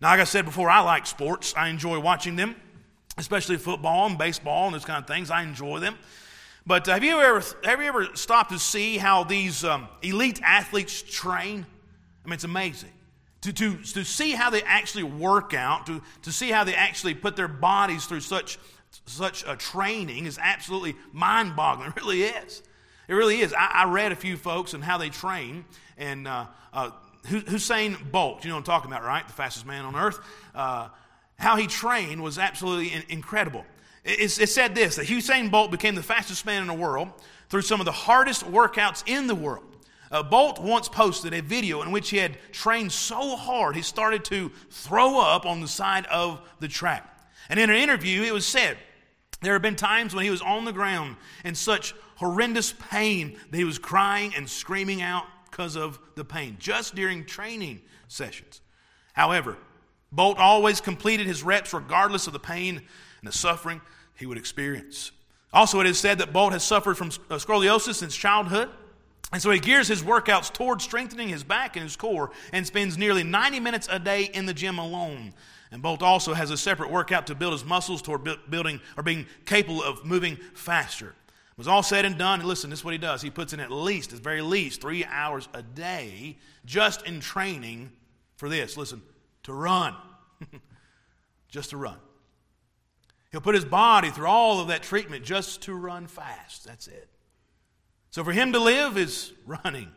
Now, 0.00 0.08
like 0.10 0.20
I 0.20 0.24
said 0.24 0.44
before, 0.44 0.70
I 0.70 0.80
like 0.80 1.06
sports. 1.06 1.52
I 1.56 1.68
enjoy 1.68 1.98
watching 1.98 2.36
them, 2.36 2.54
especially 3.18 3.56
football 3.56 4.06
and 4.06 4.16
baseball 4.16 4.66
and 4.66 4.74
those 4.74 4.84
kind 4.84 5.02
of 5.02 5.08
things. 5.08 5.30
I 5.30 5.42
enjoy 5.42 5.80
them. 5.80 5.98
But 6.64 6.86
have 6.86 7.04
you 7.04 7.20
ever 7.20 7.42
have 7.64 7.80
you 7.80 7.86
ever 7.86 8.08
stopped 8.14 8.52
to 8.52 8.58
see 8.58 8.96
how 8.96 9.24
these 9.24 9.64
um, 9.64 9.88
elite 10.02 10.40
athletes 10.42 11.02
train? 11.02 11.66
I 12.24 12.28
mean, 12.28 12.34
it's 12.34 12.44
amazing 12.44 12.92
to, 13.44 13.52
to, 13.52 13.76
to 13.76 14.04
see 14.04 14.30
how 14.30 14.48
they 14.48 14.62
actually 14.62 15.02
work 15.02 15.52
out, 15.52 15.84
to, 15.86 16.00
to 16.22 16.32
see 16.32 16.50
how 16.50 16.64
they 16.64 16.74
actually 16.74 17.14
put 17.14 17.36
their 17.36 17.48
bodies 17.48 18.06
through 18.06 18.20
such 18.20 18.58
such 19.06 19.44
a 19.46 19.56
training 19.56 20.24
is 20.24 20.38
absolutely 20.40 20.94
mind 21.12 21.56
boggling. 21.56 21.88
It 21.96 21.96
really 21.96 22.22
is. 22.22 22.62
It 23.08 23.14
really 23.14 23.40
is. 23.40 23.52
I, 23.52 23.70
I 23.74 23.84
read 23.84 24.12
a 24.12 24.16
few 24.16 24.36
folks 24.36 24.74
and 24.74 24.82
how 24.82 24.98
they 24.98 25.10
train, 25.10 25.64
and 25.98 26.26
uh, 26.26 26.46
uh, 26.72 26.90
Usain 27.26 28.10
Bolt, 28.10 28.44
you 28.44 28.50
know 28.50 28.56
what 28.56 28.60
I'm 28.60 28.64
talking 28.64 28.90
about, 28.90 29.04
right? 29.04 29.26
The 29.26 29.32
fastest 29.32 29.66
man 29.66 29.84
on 29.84 29.96
earth. 29.96 30.20
Uh, 30.54 30.88
how 31.38 31.56
he 31.56 31.66
trained 31.66 32.22
was 32.22 32.38
absolutely 32.38 32.92
in, 32.92 33.02
incredible. 33.08 33.64
It, 34.04 34.38
it 34.38 34.48
said 34.48 34.74
this 34.74 34.96
that 34.96 35.06
Usain 35.06 35.50
Bolt 35.50 35.70
became 35.70 35.94
the 35.94 36.02
fastest 36.02 36.46
man 36.46 36.62
in 36.62 36.68
the 36.68 36.74
world 36.74 37.08
through 37.48 37.62
some 37.62 37.80
of 37.80 37.86
the 37.86 37.92
hardest 37.92 38.44
workouts 38.44 39.02
in 39.06 39.26
the 39.26 39.34
world. 39.34 39.64
Uh, 40.10 40.22
Bolt 40.22 40.60
once 40.60 40.88
posted 40.88 41.34
a 41.34 41.42
video 41.42 41.82
in 41.82 41.90
which 41.90 42.10
he 42.10 42.18
had 42.18 42.38
trained 42.52 42.92
so 42.92 43.36
hard 43.36 43.74
he 43.74 43.82
started 43.82 44.24
to 44.26 44.50
throw 44.70 45.18
up 45.18 45.44
on 45.44 45.60
the 45.60 45.68
side 45.68 46.06
of 46.06 46.40
the 46.60 46.68
track. 46.68 47.10
And 47.48 47.58
in 47.58 47.68
an 47.68 47.76
interview, 47.76 48.22
it 48.22 48.32
was 48.32 48.46
said 48.46 48.76
there 49.40 49.54
have 49.54 49.62
been 49.62 49.76
times 49.76 50.14
when 50.14 50.24
he 50.24 50.30
was 50.30 50.40
on 50.40 50.64
the 50.64 50.72
ground 50.72 51.16
in 51.44 51.54
such 51.54 51.94
horrendous 52.24 52.72
pain 52.72 53.36
that 53.50 53.56
he 53.56 53.64
was 53.64 53.78
crying 53.78 54.32
and 54.34 54.48
screaming 54.48 55.02
out 55.02 55.24
because 55.50 55.76
of 55.76 55.98
the 56.14 56.24
pain, 56.24 56.56
just 56.58 56.94
during 56.94 57.24
training 57.24 57.82
sessions. 58.08 58.62
However, 59.12 59.58
Bolt 60.10 60.38
always 60.38 60.80
completed 60.80 61.26
his 61.26 61.42
reps 61.42 61.74
regardless 61.74 62.26
of 62.26 62.32
the 62.32 62.38
pain 62.38 62.76
and 62.76 63.28
the 63.28 63.32
suffering 63.32 63.82
he 64.14 64.24
would 64.24 64.38
experience. 64.38 65.12
Also, 65.52 65.80
it 65.80 65.86
is 65.86 65.98
said 65.98 66.18
that 66.18 66.32
Bolt 66.32 66.52
has 66.54 66.64
suffered 66.64 66.96
from 66.96 67.08
uh, 67.08 67.34
scoliosis 67.34 67.96
since 67.96 68.16
childhood. 68.16 68.70
And 69.30 69.42
so 69.42 69.50
he 69.50 69.58
gears 69.58 69.88
his 69.88 70.02
workouts 70.02 70.50
towards 70.52 70.82
strengthening 70.82 71.28
his 71.28 71.44
back 71.44 71.76
and 71.76 71.82
his 71.82 71.96
core 71.96 72.30
and 72.52 72.66
spends 72.66 72.96
nearly 72.96 73.22
90 73.22 73.60
minutes 73.60 73.86
a 73.90 73.98
day 73.98 74.30
in 74.32 74.46
the 74.46 74.54
gym 74.54 74.78
alone. 74.78 75.34
And 75.70 75.82
Bolt 75.82 76.02
also 76.02 76.32
has 76.32 76.50
a 76.50 76.56
separate 76.56 76.90
workout 76.90 77.26
to 77.26 77.34
build 77.34 77.52
his 77.52 77.64
muscles 77.64 78.00
toward 78.00 78.26
building 78.48 78.80
or 78.96 79.02
being 79.02 79.26
capable 79.44 79.82
of 79.82 80.04
moving 80.04 80.38
faster 80.54 81.14
was 81.56 81.68
all 81.68 81.82
said 81.82 82.04
and 82.04 82.18
done, 82.18 82.40
and 82.40 82.48
listen, 82.48 82.70
this 82.70 82.80
is 82.80 82.84
what 82.84 82.92
he 82.92 82.98
does. 82.98 83.22
He 83.22 83.30
puts 83.30 83.52
in 83.52 83.60
at 83.60 83.70
least, 83.70 84.12
at 84.12 84.18
very 84.18 84.42
least, 84.42 84.80
three 84.80 85.04
hours 85.04 85.48
a 85.54 85.62
day 85.62 86.36
just 86.64 87.06
in 87.06 87.20
training 87.20 87.92
for 88.36 88.48
this. 88.48 88.76
Listen, 88.76 89.02
to 89.44 89.52
run. 89.52 89.94
just 91.48 91.70
to 91.70 91.76
run. 91.76 91.98
He'll 93.30 93.40
put 93.40 93.54
his 93.54 93.64
body 93.64 94.10
through 94.10 94.26
all 94.26 94.60
of 94.60 94.68
that 94.68 94.82
treatment 94.82 95.24
just 95.24 95.62
to 95.62 95.74
run 95.74 96.06
fast. 96.06 96.64
That's 96.64 96.88
it. 96.88 97.08
So 98.10 98.24
for 98.24 98.32
him 98.32 98.52
to 98.52 98.58
live 98.58 98.96
is 98.96 99.32
running. 99.46 99.90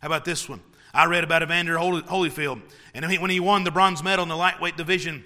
How 0.00 0.06
about 0.06 0.24
this 0.24 0.48
one? 0.48 0.60
I 0.92 1.06
read 1.06 1.22
about 1.22 1.42
Evander 1.42 1.76
Holyfield, 1.76 2.62
and 2.94 3.04
when 3.20 3.30
he 3.30 3.38
won 3.38 3.62
the 3.62 3.70
bronze 3.70 4.02
medal 4.02 4.24
in 4.24 4.28
the 4.28 4.36
lightweight 4.36 4.76
division 4.76 5.24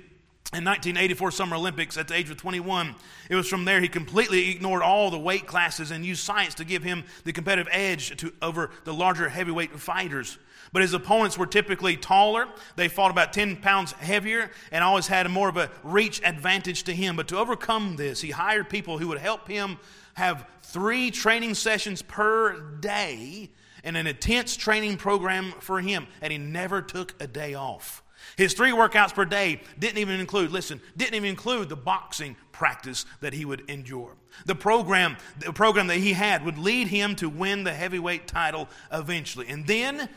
in 0.54 0.64
1984 0.64 1.32
Summer 1.32 1.56
Olympics 1.56 1.96
at 1.96 2.06
the 2.06 2.14
age 2.14 2.30
of 2.30 2.36
21. 2.36 2.94
It 3.28 3.34
was 3.34 3.48
from 3.48 3.64
there 3.64 3.80
he 3.80 3.88
completely 3.88 4.50
ignored 4.52 4.82
all 4.82 5.10
the 5.10 5.18
weight 5.18 5.48
classes 5.48 5.90
and 5.90 6.06
used 6.06 6.22
science 6.22 6.54
to 6.54 6.64
give 6.64 6.84
him 6.84 7.02
the 7.24 7.32
competitive 7.32 7.68
edge 7.72 8.16
to, 8.18 8.32
over 8.40 8.70
the 8.84 8.94
larger 8.94 9.28
heavyweight 9.28 9.72
fighters. 9.80 10.38
But 10.72 10.82
his 10.82 10.94
opponents 10.94 11.36
were 11.36 11.46
typically 11.46 11.96
taller. 11.96 12.46
They 12.76 12.86
fought 12.86 13.10
about 13.10 13.32
10 13.32 13.56
pounds 13.56 13.92
heavier 13.92 14.52
and 14.70 14.84
always 14.84 15.08
had 15.08 15.28
more 15.28 15.48
of 15.48 15.56
a 15.56 15.70
reach 15.82 16.22
advantage 16.24 16.84
to 16.84 16.94
him. 16.94 17.16
But 17.16 17.26
to 17.28 17.38
overcome 17.38 17.96
this, 17.96 18.20
he 18.20 18.30
hired 18.30 18.68
people 18.70 18.98
who 18.98 19.08
would 19.08 19.18
help 19.18 19.48
him 19.48 19.78
have 20.14 20.46
three 20.62 21.10
training 21.10 21.54
sessions 21.54 22.00
per 22.00 22.60
day 22.78 23.50
and 23.82 23.96
an 23.96 24.06
intense 24.06 24.56
training 24.56 24.98
program 24.98 25.52
for 25.58 25.80
him. 25.80 26.06
And 26.22 26.32
he 26.32 26.38
never 26.38 26.80
took 26.80 27.20
a 27.20 27.26
day 27.26 27.54
off. 27.54 28.03
His 28.36 28.54
three 28.54 28.72
workouts 28.72 29.14
per 29.14 29.24
day 29.24 29.60
didn't 29.78 29.98
even 29.98 30.20
include, 30.20 30.50
listen, 30.50 30.80
didn't 30.96 31.14
even 31.14 31.28
include 31.28 31.68
the 31.68 31.76
boxing 31.76 32.36
practice 32.52 33.06
that 33.20 33.32
he 33.32 33.44
would 33.44 33.68
endure. 33.68 34.16
The 34.46 34.54
program, 34.54 35.16
the 35.38 35.52
program 35.52 35.86
that 35.88 35.98
he 35.98 36.12
had 36.12 36.44
would 36.44 36.58
lead 36.58 36.88
him 36.88 37.16
to 37.16 37.28
win 37.28 37.64
the 37.64 37.72
heavyweight 37.72 38.26
title 38.26 38.68
eventually. 38.92 39.48
And 39.48 39.66
then 39.66 40.08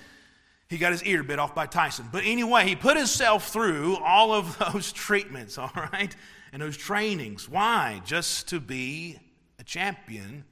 he 0.67 0.77
got 0.77 0.91
his 0.91 1.03
ear 1.03 1.23
bit 1.23 1.39
off 1.39 1.55
by 1.55 1.65
Tyson. 1.65 2.09
But 2.11 2.23
anyway, 2.25 2.67
he 2.67 2.75
put 2.75 2.97
himself 2.97 3.49
through 3.49 3.97
all 3.97 4.33
of 4.33 4.57
those 4.73 4.91
treatments, 4.91 5.57
all 5.57 5.71
right, 5.75 6.15
and 6.51 6.61
those 6.61 6.77
trainings. 6.77 7.47
Why? 7.47 8.01
Just 8.05 8.49
to 8.49 8.59
be 8.59 9.19
a 9.59 9.63
champion 9.63 10.43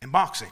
in 0.00 0.10
boxing. 0.10 0.50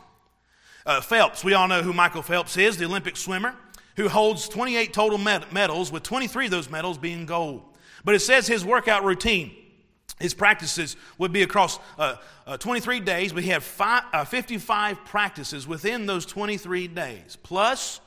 Uh, 0.87 1.01
Phelps, 1.01 1.45
we 1.45 1.53
all 1.53 1.69
know 1.69 1.83
who 1.83 1.93
Michael 1.93 2.23
Phelps 2.23 2.57
is, 2.57 2.79
the 2.79 2.87
Olympic 2.87 3.17
swimmer 3.17 3.55
who 3.97 4.09
holds 4.09 4.49
28 4.49 4.93
total 4.93 5.19
medals, 5.19 5.93
with 5.93 6.03
23 6.03 6.47
of 6.47 6.51
those 6.51 6.71
medals 6.71 6.99
being 6.99 7.27
gold. 7.27 7.63
But 8.05 8.15
it 8.15 8.21
says 8.21 8.47
his 8.47 8.65
workout 8.65 9.05
routine, 9.05 9.55
his 10.19 10.35
practices 10.35 10.97
would 11.19 11.33
be 11.33 11.43
across 11.43 11.79
uh, 11.99 12.17
uh, 12.47 12.57
23 12.57 13.01
days, 13.01 13.33
but 13.33 13.43
he 13.43 13.51
had 13.51 13.63
five, 13.63 14.05
uh, 14.13 14.25
55 14.25 15.05
practices 15.05 15.67
within 15.67 16.07
those 16.07 16.27
23 16.27 16.89
days, 16.89 17.37
plus 17.43 18.01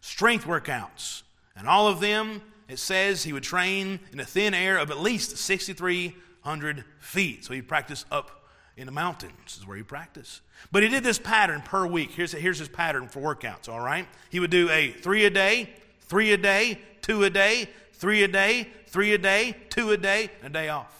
strength 0.00 0.44
workouts. 0.44 1.22
And 1.56 1.66
all 1.66 1.88
of 1.88 2.00
them, 2.00 2.42
it 2.68 2.78
says 2.78 3.22
he 3.22 3.32
would 3.32 3.42
train 3.42 4.00
in 4.12 4.20
a 4.20 4.24
thin 4.24 4.54
air 4.54 4.78
of 4.78 4.90
at 4.90 4.98
least 4.98 5.38
6,300 5.38 6.84
feet. 6.98 7.44
So 7.44 7.54
he'd 7.54 7.68
practice 7.68 8.04
up 8.10 8.45
in 8.76 8.86
the 8.86 8.92
mountains, 8.92 9.56
is 9.58 9.66
where 9.66 9.76
he 9.76 9.82
practiced. 9.82 10.42
But 10.70 10.82
he 10.82 10.88
did 10.88 11.02
this 11.02 11.18
pattern 11.18 11.62
per 11.62 11.86
week. 11.86 12.10
Here's, 12.10 12.32
here's 12.32 12.58
his 12.58 12.68
pattern 12.68 13.08
for 13.08 13.20
workouts, 13.20 13.68
all 13.68 13.80
right? 13.80 14.06
He 14.30 14.38
would 14.38 14.50
do 14.50 14.68
a 14.70 14.90
three 14.90 15.24
a 15.24 15.30
day, 15.30 15.70
three 16.02 16.32
a 16.32 16.36
day, 16.36 16.78
two 17.00 17.24
a 17.24 17.30
day, 17.30 17.70
three 17.94 18.22
a 18.22 18.28
day, 18.28 18.68
three 18.86 19.14
a 19.14 19.18
day, 19.18 19.56
two 19.70 19.90
a 19.90 19.96
day, 19.96 20.30
and 20.42 20.54
a 20.54 20.58
day 20.58 20.68
off. 20.68 20.92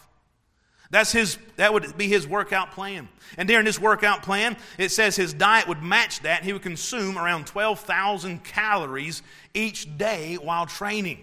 That's 0.91 1.12
his, 1.12 1.37
that 1.57 1.73
would 1.73 1.99
be 1.99 2.09
his 2.09 2.27
workout 2.27 2.71
plan. 2.71 3.09
And 3.37 3.49
during 3.49 3.65
this 3.65 3.81
workout 3.81 4.23
plan, 4.23 4.57
it 4.79 4.91
says 4.91 5.17
his 5.17 5.35
diet 5.35 5.67
would 5.69 5.83
match 5.83 6.21
that. 6.21 6.45
He 6.45 6.53
would 6.53 6.62
consume 6.62 7.19
around 7.19 7.47
12,000 7.47 8.45
calories 8.45 9.23
each 9.53 9.99
day 9.99 10.37
while 10.37 10.65
training. 10.65 11.19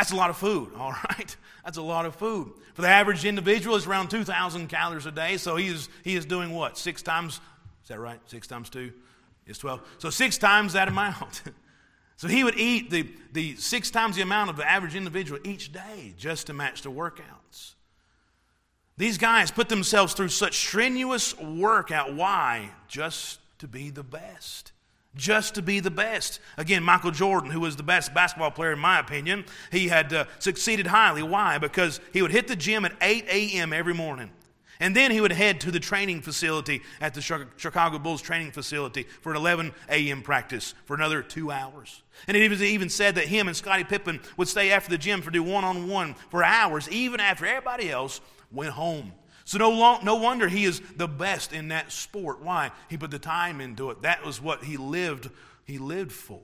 That's 0.00 0.12
a 0.12 0.16
lot 0.16 0.30
of 0.30 0.38
food, 0.38 0.70
all 0.78 0.92
right? 0.92 1.36
That's 1.62 1.76
a 1.76 1.82
lot 1.82 2.06
of 2.06 2.16
food. 2.16 2.52
For 2.72 2.80
the 2.80 2.88
average 2.88 3.26
individual, 3.26 3.76
it's 3.76 3.86
around 3.86 4.08
2,000 4.08 4.66
calories 4.68 5.04
a 5.04 5.10
day. 5.10 5.36
So 5.36 5.56
he 5.56 5.66
is, 5.66 5.90
he 6.02 6.16
is 6.16 6.24
doing 6.24 6.52
what? 6.52 6.78
Six 6.78 7.02
times, 7.02 7.34
is 7.82 7.88
that 7.88 8.00
right? 8.00 8.18
Six 8.24 8.46
times 8.46 8.70
two 8.70 8.94
is 9.46 9.58
12. 9.58 9.82
So 9.98 10.08
six 10.08 10.38
times 10.38 10.72
that 10.72 10.88
amount. 10.88 11.42
so 12.16 12.28
he 12.28 12.44
would 12.44 12.56
eat 12.56 12.88
the, 12.88 13.10
the 13.32 13.56
six 13.56 13.90
times 13.90 14.16
the 14.16 14.22
amount 14.22 14.48
of 14.48 14.56
the 14.56 14.66
average 14.66 14.96
individual 14.96 15.38
each 15.44 15.70
day 15.70 16.14
just 16.16 16.46
to 16.46 16.54
match 16.54 16.80
the 16.80 16.90
workouts. 16.90 17.74
These 18.96 19.18
guys 19.18 19.50
put 19.50 19.68
themselves 19.68 20.14
through 20.14 20.28
such 20.28 20.56
strenuous 20.56 21.38
workout. 21.38 22.14
Why? 22.14 22.70
Just 22.88 23.38
to 23.58 23.68
be 23.68 23.90
the 23.90 24.02
best 24.02 24.72
just 25.16 25.54
to 25.56 25.62
be 25.62 25.80
the 25.80 25.90
best. 25.90 26.40
Again, 26.56 26.82
Michael 26.82 27.10
Jordan, 27.10 27.50
who 27.50 27.60
was 27.60 27.76
the 27.76 27.82
best 27.82 28.14
basketball 28.14 28.50
player 28.50 28.72
in 28.72 28.78
my 28.78 28.98
opinion, 28.98 29.44
he 29.72 29.88
had 29.88 30.12
uh, 30.12 30.24
succeeded 30.38 30.86
highly. 30.86 31.22
Why? 31.22 31.58
Because 31.58 32.00
he 32.12 32.22
would 32.22 32.30
hit 32.30 32.48
the 32.48 32.56
gym 32.56 32.84
at 32.84 32.92
8 33.00 33.26
a.m. 33.28 33.72
every 33.72 33.94
morning. 33.94 34.30
And 34.82 34.96
then 34.96 35.10
he 35.10 35.20
would 35.20 35.32
head 35.32 35.60
to 35.60 35.70
the 35.70 35.78
training 35.78 36.22
facility 36.22 36.80
at 37.02 37.12
the 37.12 37.20
Chicago 37.20 37.98
Bulls 37.98 38.22
training 38.22 38.50
facility 38.52 39.02
for 39.20 39.30
an 39.30 39.36
11 39.36 39.72
a.m. 39.90 40.22
practice 40.22 40.74
for 40.86 40.94
another 40.94 41.22
two 41.22 41.50
hours. 41.50 42.02
And 42.26 42.34
it 42.34 42.50
was 42.50 42.62
even 42.62 42.88
said 42.88 43.16
that 43.16 43.26
him 43.26 43.46
and 43.46 43.56
Scottie 43.56 43.84
Pippen 43.84 44.20
would 44.38 44.48
stay 44.48 44.72
after 44.72 44.90
the 44.90 44.96
gym 44.96 45.20
for 45.20 45.30
do 45.30 45.42
one 45.42 45.64
on 45.64 45.86
one 45.86 46.14
for 46.30 46.42
hours, 46.42 46.88
even 46.88 47.20
after 47.20 47.44
everybody 47.44 47.90
else 47.90 48.22
went 48.50 48.72
home. 48.72 49.12
So 49.50 49.58
no, 49.58 49.70
long, 49.70 50.04
no 50.04 50.14
wonder 50.14 50.46
he 50.46 50.62
is 50.62 50.80
the 50.94 51.08
best 51.08 51.52
in 51.52 51.68
that 51.68 51.90
sport. 51.90 52.40
Why? 52.40 52.70
He 52.88 52.96
put 52.96 53.10
the 53.10 53.18
time 53.18 53.60
into 53.60 53.90
it. 53.90 54.02
That 54.02 54.24
was 54.24 54.40
what 54.40 54.62
he 54.62 54.76
lived. 54.76 55.28
He 55.64 55.76
lived 55.76 56.12
for. 56.12 56.40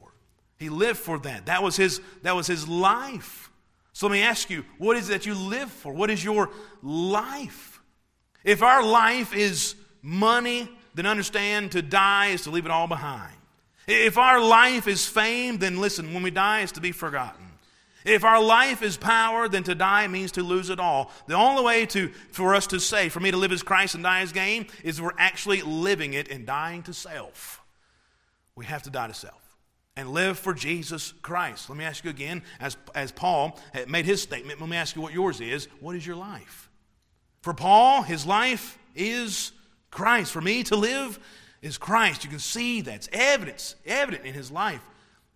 He 0.59 0.71
lived 0.71 0.99
for 0.99 1.17
that. 1.21 1.47
That 1.47 1.63
was 1.63 1.77
his. 1.77 2.01
That 2.23 2.35
was 2.35 2.49
his 2.49 2.67
life. 2.67 3.49
So 3.93 4.09
let 4.09 4.13
me 4.13 4.23
ask 4.23 4.51
you: 4.51 4.65
What 4.79 4.97
is 4.97 5.09
it 5.09 5.13
that 5.13 5.25
you 5.25 5.35
live 5.35 5.71
for? 5.71 5.93
What 5.93 6.11
is 6.11 6.25
your 6.25 6.51
life? 6.83 7.81
If 8.43 8.65
our 8.65 8.85
life 8.85 9.33
is 9.37 9.77
money, 10.03 10.69
then 10.97 11.07
understand 11.07 11.71
to 11.73 11.83
die 11.83 12.31
is 12.31 12.43
to 12.43 12.51
leave 12.51 12.67
it 12.67 12.73
all 12.73 12.89
behind. 12.89 13.37
If 13.87 14.19
our 14.19 14.41
life 14.41 14.89
is 14.89 15.07
fame, 15.07 15.59
then 15.59 15.81
listen: 15.81 16.13
When 16.13 16.25
we 16.25 16.33
die, 16.33 16.63
is 16.63 16.73
to 16.73 16.81
be 16.81 16.91
forgotten. 16.91 17.46
If 18.07 18.23
our 18.23 18.41
life 18.41 18.83
is 18.83 18.97
power, 18.97 19.49
then 19.49 19.65
to 19.65 19.75
die 19.75 20.07
means 20.07 20.31
to 20.33 20.43
lose 20.45 20.71
it 20.71 20.79
all. 20.79 21.11
The 21.27 21.35
only 21.35 21.65
way 21.65 21.87
to, 21.87 22.09
for 22.31 22.55
us 22.55 22.69
to 22.69 22.79
say, 22.79 23.09
for 23.09 23.19
me 23.19 23.33
to 23.33 23.37
live 23.37 23.51
as 23.51 23.65
Christ 23.65 23.97
and 23.97 24.05
die 24.05 24.21
as 24.21 24.31
gain, 24.31 24.69
is 24.85 25.03
we're 25.03 25.11
actually 25.19 25.61
living 25.63 26.15
it 26.15 26.31
and 26.31 26.47
dying 26.47 26.85
to 26.85 26.95
self. 26.95 27.61
We 28.55 28.65
have 28.67 28.85
to 28.85 28.91
die 28.91 29.09
to 29.09 29.15
self 29.15 29.43
and 29.97 30.11
live 30.13 30.39
for 30.39 30.55
Jesus 30.55 31.15
Christ. 31.21 31.69
Let 31.69 31.77
me 31.77 31.85
ask 31.85 32.05
you 32.05 32.11
again, 32.11 32.45
as, 32.61 32.77
as 32.95 33.11
Paul 33.11 33.59
made 33.89 34.05
his 34.05 34.23
statement, 34.23 34.61
let 34.61 34.71
me 34.71 34.77
ask 34.77 34.95
you 34.95 35.03
what 35.03 35.13
yours 35.13 35.41
is. 35.41 35.67
What 35.81 35.97
is 35.97 36.07
your 36.07 36.17
life? 36.17 36.71
For 37.43 37.55
Paul, 37.55 38.03
his 38.03 38.25
life 38.25 38.79
is 38.95 39.51
Christ. 39.91 40.31
For 40.31 40.41
me 40.41 40.63
to 40.65 40.77
live 40.77 41.19
is 41.61 41.77
Christ. 41.77 42.23
You 42.23 42.31
can 42.31 42.39
see 42.39 42.83
that's 42.83 43.09
evidence, 43.13 43.75
evident 43.85 44.27
in 44.27 44.35
his 44.35 44.53
life 44.53 44.83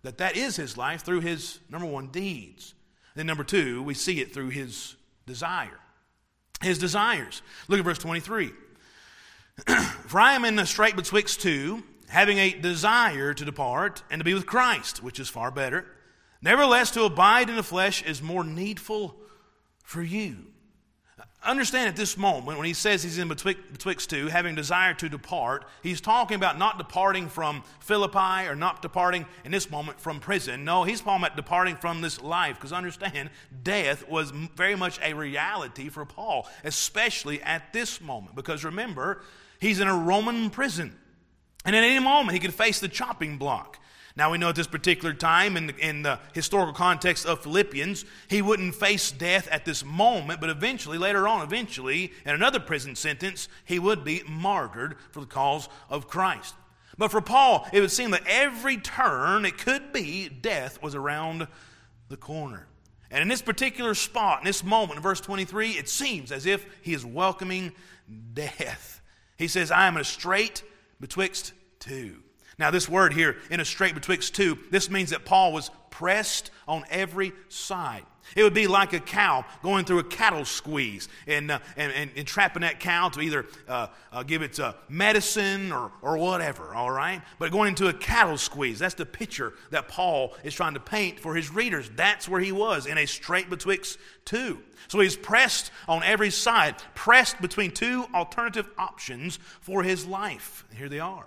that 0.03 0.17
that 0.17 0.35
is 0.35 0.55
his 0.55 0.77
life 0.77 1.03
through 1.03 1.21
his, 1.21 1.59
number 1.69 1.87
one, 1.87 2.07
deeds. 2.07 2.73
Then, 3.15 3.27
number 3.27 3.43
two, 3.43 3.83
we 3.83 3.93
see 3.93 4.21
it 4.21 4.33
through 4.33 4.49
his 4.49 4.95
desire. 5.25 5.79
His 6.61 6.77
desires. 6.77 7.41
Look 7.67 7.79
at 7.79 7.85
verse 7.85 7.97
23. 7.97 8.51
For 10.07 10.19
I 10.19 10.33
am 10.33 10.45
in 10.45 10.57
a 10.59 10.65
strait 10.65 10.95
betwixt 10.95 11.41
two, 11.41 11.83
having 12.07 12.37
a 12.37 12.51
desire 12.51 13.33
to 13.33 13.45
depart 13.45 14.03
and 14.09 14.19
to 14.19 14.25
be 14.25 14.33
with 14.33 14.45
Christ, 14.45 15.03
which 15.03 15.19
is 15.19 15.29
far 15.29 15.51
better. 15.51 15.85
Nevertheless, 16.41 16.91
to 16.91 17.03
abide 17.03 17.49
in 17.49 17.55
the 17.55 17.63
flesh 17.63 18.03
is 18.03 18.21
more 18.21 18.43
needful 18.43 19.15
for 19.83 20.01
you. 20.01 20.50
Understand 21.43 21.89
at 21.89 21.95
this 21.95 22.17
moment, 22.17 22.59
when 22.59 22.67
he 22.67 22.73
says 22.73 23.01
he's 23.01 23.17
in 23.17 23.27
betwixt, 23.27 23.63
betwixt 23.71 24.11
two, 24.11 24.27
having 24.27 24.53
desire 24.53 24.93
to 24.93 25.09
depart, 25.09 25.65
he's 25.81 25.99
talking 25.99 26.35
about 26.35 26.59
not 26.59 26.77
departing 26.77 27.29
from 27.29 27.63
Philippi 27.79 28.47
or 28.47 28.55
not 28.55 28.83
departing 28.83 29.25
in 29.43 29.51
this 29.51 29.71
moment 29.71 29.99
from 29.99 30.19
prison. 30.19 30.63
No, 30.63 30.83
he's 30.83 31.01
talking 31.01 31.23
about 31.23 31.35
departing 31.35 31.77
from 31.77 32.01
this 32.01 32.21
life. 32.21 32.57
Because 32.57 32.71
understand, 32.71 33.31
death 33.63 34.07
was 34.07 34.29
very 34.29 34.75
much 34.75 34.99
a 35.01 35.13
reality 35.13 35.89
for 35.89 36.05
Paul, 36.05 36.47
especially 36.63 37.41
at 37.41 37.73
this 37.73 37.99
moment. 37.99 38.35
Because 38.35 38.63
remember, 38.63 39.23
he's 39.59 39.79
in 39.79 39.87
a 39.87 39.97
Roman 39.97 40.51
prison. 40.51 40.95
And 41.65 41.75
at 41.75 41.83
any 41.83 41.99
moment, 41.99 42.33
he 42.33 42.39
could 42.39 42.53
face 42.53 42.79
the 42.79 42.87
chopping 42.87 43.39
block. 43.39 43.79
Now 44.15 44.31
we 44.31 44.37
know 44.37 44.49
at 44.49 44.55
this 44.55 44.67
particular 44.67 45.13
time, 45.13 45.55
in 45.55 45.67
the, 45.67 45.77
in 45.77 46.01
the 46.01 46.19
historical 46.33 46.73
context 46.73 47.25
of 47.25 47.43
Philippians, 47.43 48.05
he 48.27 48.41
wouldn't 48.41 48.75
face 48.75 49.11
death 49.11 49.47
at 49.49 49.65
this 49.65 49.85
moment, 49.85 50.41
but 50.41 50.49
eventually, 50.49 50.97
later 50.97 51.27
on, 51.27 51.43
eventually, 51.43 52.11
in 52.25 52.35
another 52.35 52.59
prison 52.59 52.95
sentence, 52.95 53.47
he 53.63 53.79
would 53.79 54.03
be 54.03 54.21
martyred 54.27 54.95
for 55.11 55.21
the 55.21 55.27
cause 55.27 55.69
of 55.89 56.07
Christ. 56.07 56.55
But 56.97 57.11
for 57.11 57.21
Paul, 57.21 57.67
it 57.71 57.79
would 57.79 57.91
seem 57.91 58.11
that 58.11 58.27
every 58.27 58.77
turn 58.77 59.45
it 59.45 59.57
could 59.57 59.93
be, 59.93 60.29
death 60.29 60.81
was 60.83 60.93
around 60.93 61.47
the 62.09 62.17
corner. 62.17 62.67
And 63.09 63.21
in 63.21 63.27
this 63.27 63.41
particular 63.41 63.93
spot, 63.93 64.39
in 64.39 64.45
this 64.45 64.63
moment, 64.63 64.97
in 64.97 65.03
verse 65.03 65.21
23, 65.21 65.71
it 65.71 65.89
seems 65.89 66.31
as 66.31 66.45
if 66.45 66.65
he 66.81 66.93
is 66.93 67.05
welcoming 67.05 67.73
death. 68.33 69.01
He 69.37 69.47
says, 69.47 69.71
I 69.71 69.87
am 69.87 69.95
in 69.95 70.01
a 70.01 70.05
strait 70.05 70.63
betwixt 70.99 71.53
two. 71.79 72.23
Now, 72.61 72.69
this 72.69 72.87
word 72.87 73.13
here, 73.13 73.37
in 73.49 73.59
a 73.59 73.65
strait 73.65 73.95
betwixt 73.95 74.35
two, 74.35 74.55
this 74.69 74.87
means 74.87 75.09
that 75.09 75.25
Paul 75.25 75.51
was 75.51 75.71
pressed 75.89 76.51
on 76.67 76.83
every 76.91 77.33
side. 77.49 78.03
It 78.35 78.43
would 78.43 78.53
be 78.53 78.67
like 78.67 78.93
a 78.93 78.99
cow 78.99 79.45
going 79.63 79.83
through 79.83 79.97
a 79.97 80.03
cattle 80.03 80.45
squeeze 80.45 81.09
and, 81.25 81.49
uh, 81.49 81.57
and, 81.75 81.91
and, 81.91 82.11
and, 82.15 82.27
trapping 82.27 82.61
that 82.61 82.79
cow 82.79 83.09
to 83.09 83.19
either 83.19 83.47
uh, 83.67 83.87
uh, 84.11 84.21
give 84.21 84.43
it 84.43 84.59
uh, 84.59 84.73
medicine 84.87 85.71
or, 85.71 85.91
or 86.03 86.19
whatever, 86.19 86.75
all 86.75 86.91
right? 86.91 87.23
But 87.39 87.51
going 87.51 87.69
into 87.69 87.87
a 87.87 87.93
cattle 87.93 88.37
squeeze, 88.37 88.77
that's 88.77 88.93
the 88.93 89.07
picture 89.07 89.53
that 89.71 89.87
Paul 89.87 90.35
is 90.43 90.53
trying 90.53 90.75
to 90.75 90.79
paint 90.79 91.19
for 91.19 91.33
his 91.33 91.51
readers. 91.51 91.89
That's 91.95 92.29
where 92.29 92.41
he 92.41 92.51
was, 92.51 92.85
in 92.85 92.99
a 92.99 93.07
strait 93.07 93.49
betwixt 93.49 93.97
two. 94.23 94.59
So 94.87 94.99
he's 94.99 95.17
pressed 95.17 95.71
on 95.87 96.03
every 96.03 96.29
side, 96.29 96.75
pressed 96.93 97.41
between 97.41 97.71
two 97.71 98.05
alternative 98.13 98.69
options 98.77 99.39
for 99.61 99.81
his 99.81 100.05
life. 100.05 100.63
Here 100.75 100.89
they 100.89 100.99
are. 100.99 101.25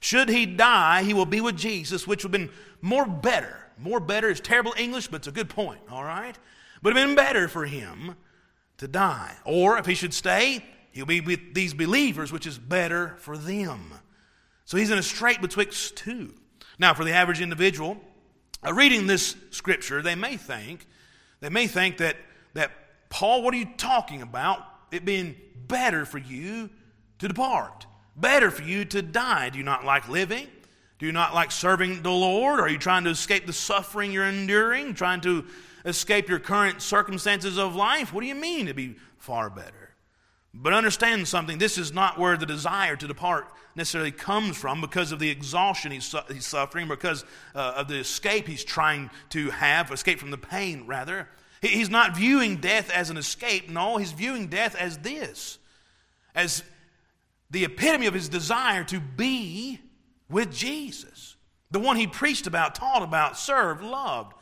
Should 0.00 0.28
he 0.28 0.46
die, 0.46 1.02
he 1.02 1.14
will 1.14 1.26
be 1.26 1.40
with 1.40 1.56
Jesus, 1.56 2.06
which 2.06 2.24
would 2.24 2.32
have 2.32 2.48
been 2.48 2.56
more 2.80 3.06
better 3.06 3.68
more 3.80 4.00
better 4.00 4.28
is 4.28 4.40
terrible 4.40 4.74
English, 4.76 5.08
but 5.08 5.16
it's 5.16 5.26
a 5.26 5.32
good 5.32 5.48
point, 5.48 5.80
all 5.90 6.04
right? 6.04 6.36
But 6.82 6.90
it 6.90 6.94
would 6.94 7.00
have 7.00 7.08
been 7.08 7.16
better 7.16 7.48
for 7.48 7.64
him 7.66 8.16
to 8.78 8.88
die. 8.88 9.34
Or 9.44 9.78
if 9.78 9.86
he 9.86 9.94
should 9.94 10.14
stay, 10.14 10.64
he'll 10.92 11.06
be 11.06 11.20
with 11.20 11.54
these 11.54 11.74
believers, 11.74 12.32
which 12.32 12.46
is 12.46 12.58
better 12.58 13.16
for 13.18 13.36
them. 13.36 13.94
So 14.64 14.76
he's 14.76 14.90
in 14.90 14.98
a 14.98 15.02
strait 15.02 15.40
betwixt 15.40 15.96
two. 15.96 16.34
Now, 16.78 16.94
for 16.94 17.04
the 17.04 17.12
average 17.12 17.40
individual, 17.40 17.98
uh, 18.66 18.72
reading 18.72 19.06
this 19.06 19.36
scripture, 19.50 20.02
they 20.02 20.14
may 20.14 20.36
think, 20.36 20.86
they 21.40 21.48
may 21.48 21.66
think 21.66 21.98
that, 21.98 22.16
that, 22.54 22.70
Paul, 23.08 23.42
what 23.42 23.54
are 23.54 23.58
you 23.58 23.68
talking 23.76 24.22
about? 24.22 24.64
It 24.90 25.04
being 25.04 25.36
better 25.66 26.04
for 26.04 26.18
you 26.18 26.70
to 27.18 27.28
depart, 27.28 27.86
better 28.20 28.50
for 28.50 28.62
you 28.62 28.84
to 28.86 29.02
die. 29.02 29.50
Do 29.50 29.58
you 29.58 29.64
not 29.64 29.84
like 29.84 30.08
living? 30.08 30.46
Do 30.98 31.06
you 31.06 31.12
not 31.12 31.34
like 31.34 31.50
serving 31.50 32.02
the 32.02 32.10
Lord? 32.10 32.60
Are 32.60 32.68
you 32.68 32.78
trying 32.78 33.04
to 33.04 33.10
escape 33.10 33.46
the 33.46 33.52
suffering 33.52 34.10
you're 34.10 34.24
enduring? 34.24 34.94
Trying 34.94 35.20
to 35.22 35.44
escape 35.84 36.28
your 36.28 36.40
current 36.40 36.82
circumstances 36.82 37.56
of 37.56 37.76
life? 37.76 38.12
What 38.12 38.22
do 38.22 38.26
you 38.26 38.34
mean 38.34 38.66
to 38.66 38.74
be 38.74 38.96
far 39.16 39.48
better? 39.48 39.94
But 40.52 40.72
understand 40.72 41.28
something 41.28 41.58
this 41.58 41.78
is 41.78 41.92
not 41.92 42.18
where 42.18 42.36
the 42.36 42.46
desire 42.46 42.96
to 42.96 43.06
depart 43.06 43.52
necessarily 43.76 44.10
comes 44.10 44.56
from 44.56 44.80
because 44.80 45.12
of 45.12 45.20
the 45.20 45.30
exhaustion 45.30 45.92
he's, 45.92 46.06
su- 46.06 46.18
he's 46.32 46.46
suffering, 46.46 46.88
because 46.88 47.24
uh, 47.54 47.74
of 47.76 47.86
the 47.86 47.98
escape 47.98 48.48
he's 48.48 48.64
trying 48.64 49.08
to 49.30 49.50
have, 49.50 49.92
escape 49.92 50.18
from 50.18 50.32
the 50.32 50.38
pain, 50.38 50.84
rather. 50.86 51.28
He, 51.62 51.68
he's 51.68 51.90
not 51.90 52.16
viewing 52.16 52.56
death 52.56 52.90
as 52.90 53.08
an 53.08 53.16
escape. 53.16 53.70
No, 53.70 53.98
he's 53.98 54.10
viewing 54.10 54.48
death 54.48 54.74
as 54.74 54.98
this, 54.98 55.58
as 56.34 56.64
the 57.50 57.64
epitome 57.64 58.06
of 58.06 58.14
his 58.14 58.28
desire 58.28 58.84
to 58.84 59.00
be 59.00 59.80
with 60.28 60.52
Jesus, 60.52 61.36
the 61.70 61.78
one 61.78 61.96
he 61.96 62.06
preached 62.06 62.46
about, 62.46 62.74
taught 62.74 63.02
about, 63.02 63.38
served, 63.38 63.82
loved, 63.82 64.34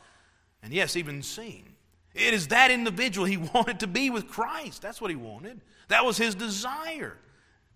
and 0.61 0.73
yes, 0.73 0.95
even 0.95 1.21
seen. 1.21 1.75
It 2.13 2.33
is 2.33 2.47
that 2.47 2.71
individual 2.71 3.25
he 3.25 3.37
wanted 3.53 3.79
to 3.81 3.87
be 3.87 4.09
with 4.09 4.27
Christ. 4.27 4.81
That's 4.81 4.99
what 4.99 5.09
he 5.09 5.15
wanted. 5.15 5.61
That 5.87 6.05
was 6.05 6.17
his 6.17 6.35
desire. 6.35 7.17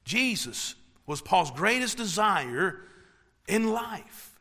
Jesus 0.03 0.75
was 1.05 1.21
Paul's 1.21 1.51
greatest 1.51 1.97
desire 1.97 2.81
in 3.47 3.71
life. 3.71 4.39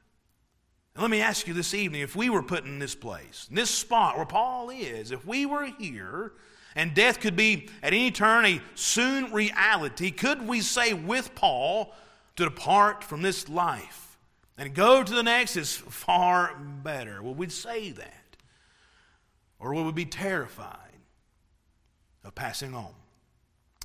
And 0.94 1.03
let 1.03 1.11
me 1.11 1.20
ask 1.20 1.46
you 1.46 1.55
this 1.55 1.74
evening 1.74 2.00
if 2.00 2.16
we 2.16 2.31
were 2.31 2.42
put 2.42 2.64
in 2.64 2.79
this 2.79 2.94
place, 2.94 3.46
in 3.48 3.57
this 3.57 3.70
spot 3.70 4.16
where 4.16 4.26
Paul 4.26 4.70
is, 4.70 5.12
if 5.12 5.24
we 5.24 5.46
were 5.46 5.66
here 5.79 6.33
and 6.74 6.94
death 6.94 7.20
could 7.20 7.37
be 7.37 7.68
at 7.83 7.92
any 7.92 8.11
turn 8.11 8.46
a 8.46 8.61
soon 8.74 9.33
reality, 9.33 10.11
could 10.11 10.46
we 10.46 10.61
say 10.61 10.92
with 10.92 11.35
Paul, 11.35 11.92
to 12.37 12.44
depart 12.44 13.04
from 13.04 13.22
this 13.22 13.48
life 13.48 14.18
and 14.56 14.74
go 14.74 15.02
to 15.02 15.12
the 15.12 15.22
next 15.22 15.56
is 15.56 15.74
far 15.74 16.54
better. 16.54 17.22
Would 17.22 17.38
we'd 17.38 17.52
say 17.52 17.92
that? 17.92 18.37
Or 19.59 19.74
would 19.74 19.87
we 19.87 19.92
be 19.92 20.04
terrified 20.04 20.98
of 22.24 22.35
passing 22.35 22.74
on? 22.74 22.92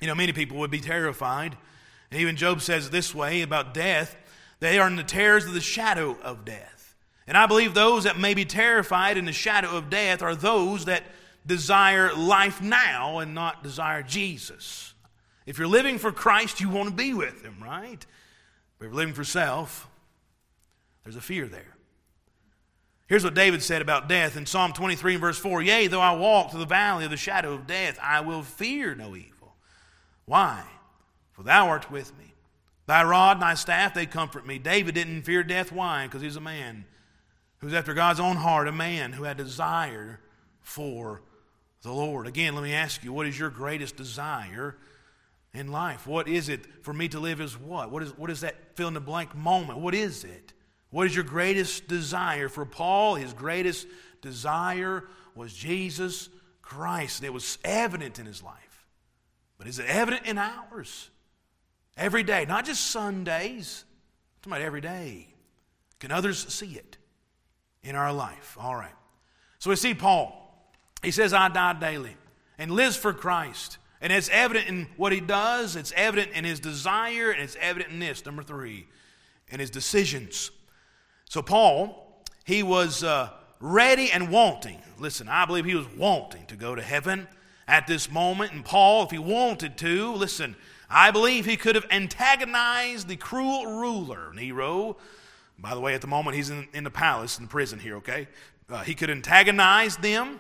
You 0.02 0.08
know, 0.08 0.16
many 0.16 0.34
people 0.34 0.58
would 0.58 0.72
be 0.72 0.82
terrified. 0.82 1.58
And 2.12 2.20
even 2.20 2.36
Job 2.36 2.62
says 2.62 2.90
this 2.90 3.16
way 3.16 3.42
about 3.42 3.74
death 3.74 4.16
they 4.60 4.80
are 4.80 4.88
in 4.88 4.96
the 4.96 5.04
terrors 5.04 5.46
of 5.46 5.54
the 5.54 5.62
shadow 5.62 6.18
of 6.22 6.46
death. 6.46 6.96
And 7.28 7.38
I 7.38 7.46
believe 7.46 7.74
those 7.74 8.06
that 8.06 8.20
may 8.20 8.34
be 8.34 8.46
terrified 8.46 9.18
in 9.18 9.26
the 9.26 9.34
shadow 9.34 9.78
of 9.78 9.90
death 9.90 10.22
are 10.22 10.36
those 10.36 10.86
that 10.86 11.04
desire 11.46 12.14
life 12.14 12.62
now 12.62 13.20
and 13.20 13.36
not 13.36 13.64
desire 13.64 14.04
Jesus. 14.04 14.94
If 15.46 15.58
you're 15.58 15.68
living 15.68 15.98
for 15.98 16.12
Christ, 16.12 16.60
you 16.60 16.70
want 16.70 16.90
to 16.90 16.96
be 16.96 17.14
with 17.14 17.44
Him, 17.44 17.58
right? 17.62 18.06
But 18.78 18.86
if 18.86 18.90
you're 18.92 18.98
living 18.98 19.14
for 19.14 19.24
self, 19.24 19.88
there's 21.04 21.16
a 21.16 21.22
fear 21.22 21.48
there. 21.48 21.76
Here's 23.08 23.24
what 23.24 23.36
David 23.36 23.62
said 23.62 23.84
about 23.84 24.10
death 24.10 24.36
in 24.36 24.48
Psalm 24.48 24.74
23 24.74 25.14
and 25.14 25.22
verse 25.22 25.38
4 25.38 25.62
Yea, 25.62 25.88
though 25.88 26.02
I 26.02 26.16
walk 26.16 26.50
through 26.50 26.62
the 26.62 26.66
valley 26.66 27.06
of 27.06 27.12
the 27.12 27.18
shadow 27.18 27.54
of 27.54 27.68
death, 27.68 28.00
I 28.02 28.22
will 28.22 28.42
fear 28.42 28.96
no 28.96 29.16
evil. 29.16 29.56
Why? 30.26 30.64
For 31.32 31.44
thou 31.44 31.68
art 31.68 31.92
with 31.92 32.18
me. 32.18 32.34
Thy 32.88 33.04
rod 33.04 33.38
and 33.38 33.44
thy 33.44 33.54
staff, 33.54 33.94
they 33.94 34.06
comfort 34.06 34.48
me. 34.48 34.58
David 34.58 34.96
didn't 34.96 35.24
fear 35.24 35.44
death. 35.44 35.72
Why? 35.72 36.06
Because 36.06 36.22
he's 36.22 36.36
a 36.36 36.42
man 36.42 36.86
who's 37.60 37.74
after 37.74 37.94
God's 37.94 38.20
own 38.20 38.38
heart, 38.38 38.68
a 38.68 38.72
man 38.72 39.14
who 39.14 39.24
had 39.24 39.38
desire 39.38 40.20
for 40.62 41.22
the 41.86 41.94
Lord. 41.94 42.28
Again, 42.28 42.54
let 42.56 42.64
me 42.64 42.74
ask 42.74 43.04
you, 43.04 43.14
what 43.14 43.26
is 43.26 43.40
your 43.40 43.50
greatest 43.50 43.96
desire 43.96 44.76
in 45.56 45.72
life. 45.72 46.06
What 46.06 46.28
is 46.28 46.50
it 46.50 46.84
for 46.84 46.94
me 46.94 47.08
to 47.10 47.20
live 47.20 47.42
as 47.42 47.58
what? 47.58 47.90
What 47.90 48.04
is, 48.04 48.16
what 48.18 48.30
is 48.30 48.42
that 48.42 48.76
fill 48.76 48.90
in 48.90 48.94
the 48.94 49.00
blank 49.00 49.36
moment? 49.36 49.80
What 49.80 49.96
is 49.96 50.24
it? 50.24 50.54
What 50.90 51.08
is 51.08 51.16
your 51.16 51.24
greatest 51.24 51.88
desire? 51.88 52.50
For 52.50 52.66
Paul, 52.66 53.16
his 53.16 53.34
greatest 53.34 53.88
desire 54.22 55.06
was 55.34 55.54
Jesus 55.54 56.30
Christ. 56.62 57.20
And 57.20 57.28
It 57.28 57.34
was 57.34 57.58
evident 57.64 58.20
in 58.20 58.26
his 58.26 58.44
life. 58.44 58.86
But 59.58 59.68
is 59.68 59.80
it 59.80 59.88
evident 59.88 60.26
in 60.26 60.38
ours? 60.38 61.10
Every 61.98 62.24
day, 62.24 62.46
not 62.46 62.66
just 62.66 62.88
Sundays. 62.88 63.86
I'm 64.46 64.52
about 64.52 64.62
every 64.62 64.82
day. 64.82 65.30
Can 66.00 66.12
others 66.12 66.54
see 66.54 66.74
it 66.74 66.98
in 67.82 67.96
our 67.96 68.12
life? 68.12 68.58
All 68.60 68.76
right. 68.76 68.94
So 69.60 69.70
we 69.70 69.76
see 69.78 69.94
Paul. 69.94 70.45
He 71.06 71.12
says, 71.12 71.34
I 71.34 71.50
die 71.50 71.74
daily 71.74 72.18
and 72.58 72.72
lives 72.72 72.98
for 72.98 73.14
Christ. 73.14 73.78
And 74.02 74.12
it's 74.12 74.30
evident 74.30 74.68
in 74.68 74.88
what 74.98 75.14
he 75.14 75.20
does, 75.20 75.76
it's 75.76 75.94
evident 75.96 76.32
in 76.34 76.44
his 76.44 76.60
desire, 76.60 77.32
and 77.32 77.42
it's 77.42 77.58
evident 77.60 77.92
in 77.92 78.00
this, 78.00 78.26
number 78.26 78.44
three, 78.44 78.88
in 79.50 79.60
his 79.60 79.70
decisions. 79.70 80.52
So, 81.30 81.42
Paul, 81.42 82.24
he 82.44 82.62
was 82.62 83.04
uh, 83.04 83.30
ready 83.60 84.12
and 84.12 84.30
wanting. 84.30 84.82
Listen, 85.00 85.28
I 85.28 85.46
believe 85.46 85.66
he 85.66 85.76
was 85.76 85.88
wanting 85.98 86.46
to 86.48 86.56
go 86.56 86.76
to 86.76 86.82
heaven 86.82 87.28
at 87.68 87.88
this 87.88 88.12
moment. 88.12 88.52
And 88.52 88.64
Paul, 88.64 89.04
if 89.04 89.12
he 89.12 89.18
wanted 89.18 89.78
to, 89.80 90.14
listen, 90.14 90.56
I 90.90 91.12
believe 91.12 91.46
he 91.46 91.58
could 91.58 91.76
have 91.76 91.88
antagonized 91.90 93.08
the 93.08 93.16
cruel 93.16 93.66
ruler, 93.66 94.34
Nero. 94.34 94.98
By 95.58 95.74
the 95.74 95.80
way, 95.80 95.96
at 95.96 96.02
the 96.02 96.08
moment, 96.08 96.36
he's 96.36 96.50
in, 96.50 96.68
in 96.74 96.84
the 96.84 96.92
palace, 96.92 97.38
in 97.38 97.46
the 97.46 97.50
prison 97.50 97.80
here, 97.80 97.96
okay? 97.98 98.28
Uh, 98.70 98.84
he 98.84 98.94
could 98.94 99.10
antagonize 99.10 99.98
them, 99.98 100.40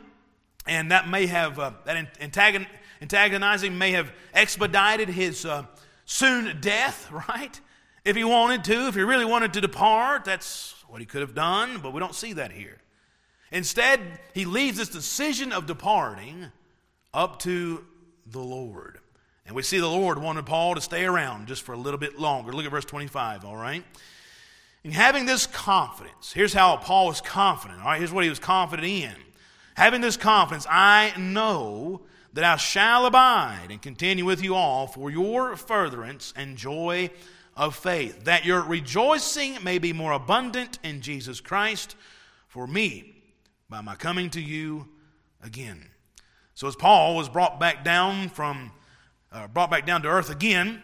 and 0.68 0.92
that 0.92 1.08
may 1.08 1.28
have, 1.28 1.60
uh, 1.60 1.72
that 1.86 2.20
antagon, 2.20 2.66
antagonizing 3.02 3.78
may 3.78 3.92
have 3.92 4.12
expedited 4.34 5.10
his 5.10 5.46
uh, 5.46 5.66
soon 6.06 6.60
death, 6.62 7.12
right? 7.30 7.60
If 8.04 8.16
he 8.16 8.24
wanted 8.24 8.64
to, 8.66 8.88
if 8.88 8.96
he 8.96 9.02
really 9.02 9.26
wanted 9.26 9.54
to 9.54 9.62
depart, 9.62 10.26
that's 10.26 10.76
what 10.88 11.02
he 11.02 11.06
could 11.06 11.22
have 11.22 11.34
done, 11.34 11.80
but 11.82 11.92
we 11.92 12.00
don't 12.00 12.16
see 12.16 12.34
that 12.34 12.52
here. 12.52 12.78
Instead, 13.52 14.00
he 14.34 14.46
leaves 14.46 14.78
this 14.78 14.90
decision 14.90 15.52
of 15.52 15.66
departing 15.66 16.52
up 17.14 17.40
to 17.40 17.84
the 18.28 18.40
Lord. 18.40 19.00
And 19.46 19.56
we 19.56 19.62
see 19.62 19.80
the 19.80 19.88
Lord 19.88 20.18
wanted 20.18 20.46
Paul 20.46 20.76
to 20.76 20.82
stay 20.82 21.06
around 21.06 21.48
just 21.48 21.64
for 21.64 21.74
a 21.74 21.78
little 21.78 22.00
bit 22.00 22.20
longer. 22.20 22.52
Look 22.52 22.66
at 22.66 22.72
verse 22.72 22.86
25, 22.86 23.46
all 23.46 23.56
right? 23.56 23.84
And 24.84 24.94
having 24.94 25.26
this 25.26 25.48
confidence, 25.48 26.32
here's 26.34 26.54
how 26.54 26.78
Paul 26.78 27.08
was 27.08 27.22
confident, 27.22 27.80
all 27.80 27.88
right? 27.88 27.98
Here's 28.00 28.12
what 28.12 28.24
he 28.24 28.30
was 28.30 28.40
confident 28.40 28.88
in. 28.88 29.16
Having 29.76 30.02
this 30.02 30.18
confidence, 30.18 30.66
I 30.70 31.14
know 31.18 32.02
that 32.34 32.44
I 32.44 32.56
shall 32.56 33.06
abide 33.06 33.68
and 33.70 33.82
continue 33.82 34.26
with 34.26 34.42
you 34.42 34.56
all 34.56 34.88
for 34.88 35.10
your 35.10 35.56
furtherance 35.56 36.34
and 36.36 36.58
joy 36.58 37.10
of 37.56 37.76
faith, 37.76 38.24
that 38.26 38.46
your 38.46 38.62
rejoicing 38.62 39.58
may 39.64 39.78
be 39.78 39.94
more 39.94 40.14
abundant 40.14 40.80
in 40.84 41.02
Jesus 41.02 41.40
Christ 41.40 41.96
for 42.48 42.68
me 42.68 43.16
by 43.70 43.82
my 43.82 43.96
coming 43.96 44.30
to 44.32 44.42
you 44.42 44.88
again. 45.44 45.90
So 46.54 46.68
as 46.68 46.76
Paul 46.76 47.16
was 47.16 47.28
brought 47.28 47.60
back 47.60 47.84
down 47.84 48.30
from 48.30 48.72
uh, 49.32 49.48
brought 49.48 49.70
back 49.70 49.86
down 49.86 50.02
to 50.04 50.08
earth 50.08 50.30
again 50.30 50.82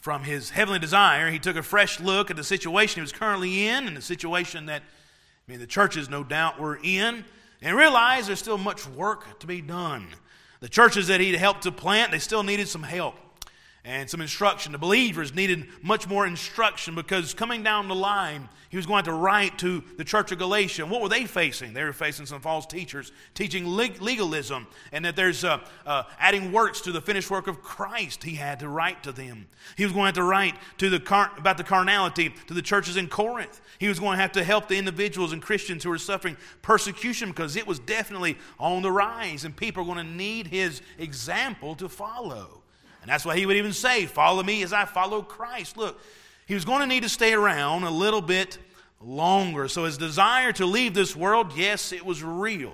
from 0.00 0.24
his 0.24 0.50
heavenly 0.50 0.80
desire, 0.80 1.30
he 1.30 1.38
took 1.38 1.54
a 1.54 1.62
fresh 1.62 2.00
look 2.00 2.30
at 2.30 2.36
the 2.36 2.42
situation 2.42 2.96
he 2.96 3.00
was 3.02 3.12
currently 3.12 3.68
in 3.68 3.86
and 3.86 3.96
the 3.96 4.02
situation 4.02 4.66
that 4.66 4.82
I 4.82 5.50
mean 5.50 5.60
the 5.60 5.66
churches 5.66 6.10
no 6.10 6.24
doubt 6.24 6.58
were 6.58 6.80
in 6.82 7.24
and 7.64 7.76
realized 7.76 8.28
there's 8.28 8.38
still 8.38 8.58
much 8.58 8.86
work 8.86 9.40
to 9.40 9.46
be 9.46 9.60
done. 9.60 10.06
The 10.60 10.68
churches 10.68 11.08
that 11.08 11.20
he'd 11.20 11.34
helped 11.34 11.62
to 11.62 11.72
plant, 11.72 12.12
they 12.12 12.18
still 12.18 12.42
needed 12.42 12.68
some 12.68 12.82
help. 12.82 13.16
And 13.84 14.08
some 14.08 14.20
instruction. 14.20 14.72
The 14.72 14.78
believers 14.78 15.34
needed 15.34 15.66
much 15.82 16.08
more 16.08 16.26
instruction 16.26 16.94
because 16.94 17.34
coming 17.34 17.62
down 17.62 17.86
the 17.86 17.94
line, 17.94 18.48
he 18.70 18.76
was 18.76 18.86
going 18.86 19.04
to 19.04 19.12
write 19.12 19.58
to 19.58 19.84
the 19.98 20.04
church 20.04 20.32
of 20.32 20.38
Galatia. 20.38 20.84
What 20.84 21.00
were 21.00 21.08
they 21.08 21.26
facing? 21.26 21.74
They 21.74 21.84
were 21.84 21.92
facing 21.92 22.26
some 22.26 22.40
false 22.40 22.66
teachers 22.66 23.12
teaching 23.34 23.66
legalism 23.66 24.66
and 24.90 25.04
that 25.04 25.14
there's 25.14 25.44
uh, 25.44 25.60
uh, 25.86 26.04
adding 26.18 26.50
works 26.50 26.80
to 26.82 26.92
the 26.92 27.00
finished 27.00 27.30
work 27.30 27.46
of 27.46 27.62
Christ. 27.62 28.24
He 28.24 28.34
had 28.34 28.58
to 28.60 28.68
write 28.68 29.04
to 29.04 29.12
them. 29.12 29.46
He 29.76 29.84
was 29.84 29.92
going 29.92 30.14
to 30.14 30.24
to 30.24 30.28
write 30.28 30.54
to 30.78 30.88
the 30.88 30.98
car- 30.98 31.32
about 31.36 31.58
the 31.58 31.64
carnality 31.64 32.34
to 32.46 32.54
the 32.54 32.62
churches 32.62 32.96
in 32.96 33.08
Corinth. 33.08 33.60
He 33.78 33.88
was 33.88 34.00
going 34.00 34.16
to 34.16 34.22
have 34.22 34.32
to 34.32 34.44
help 34.44 34.68
the 34.68 34.78
individuals 34.78 35.32
and 35.32 35.42
Christians 35.42 35.84
who 35.84 35.90
were 35.90 35.98
suffering 35.98 36.36
persecution 36.62 37.28
because 37.28 37.56
it 37.56 37.66
was 37.66 37.78
definitely 37.78 38.38
on 38.58 38.82
the 38.82 38.90
rise, 38.90 39.44
and 39.44 39.54
people 39.54 39.82
are 39.82 39.86
going 39.86 40.04
to 40.04 40.12
need 40.12 40.46
his 40.46 40.80
example 40.98 41.74
to 41.76 41.88
follow. 41.88 42.63
And 43.04 43.10
that's 43.10 43.26
why 43.26 43.36
he 43.36 43.44
would 43.44 43.58
even 43.58 43.74
say, 43.74 44.06
Follow 44.06 44.42
me 44.42 44.62
as 44.62 44.72
I 44.72 44.86
follow 44.86 45.20
Christ. 45.20 45.76
Look, 45.76 46.00
he 46.46 46.54
was 46.54 46.64
going 46.64 46.80
to 46.80 46.86
need 46.86 47.02
to 47.02 47.08
stay 47.10 47.34
around 47.34 47.82
a 47.82 47.90
little 47.90 48.22
bit 48.22 48.56
longer. 48.98 49.68
So 49.68 49.84
his 49.84 49.98
desire 49.98 50.54
to 50.54 50.64
leave 50.64 50.94
this 50.94 51.14
world, 51.14 51.52
yes, 51.54 51.92
it 51.92 52.02
was 52.02 52.22
real. 52.22 52.72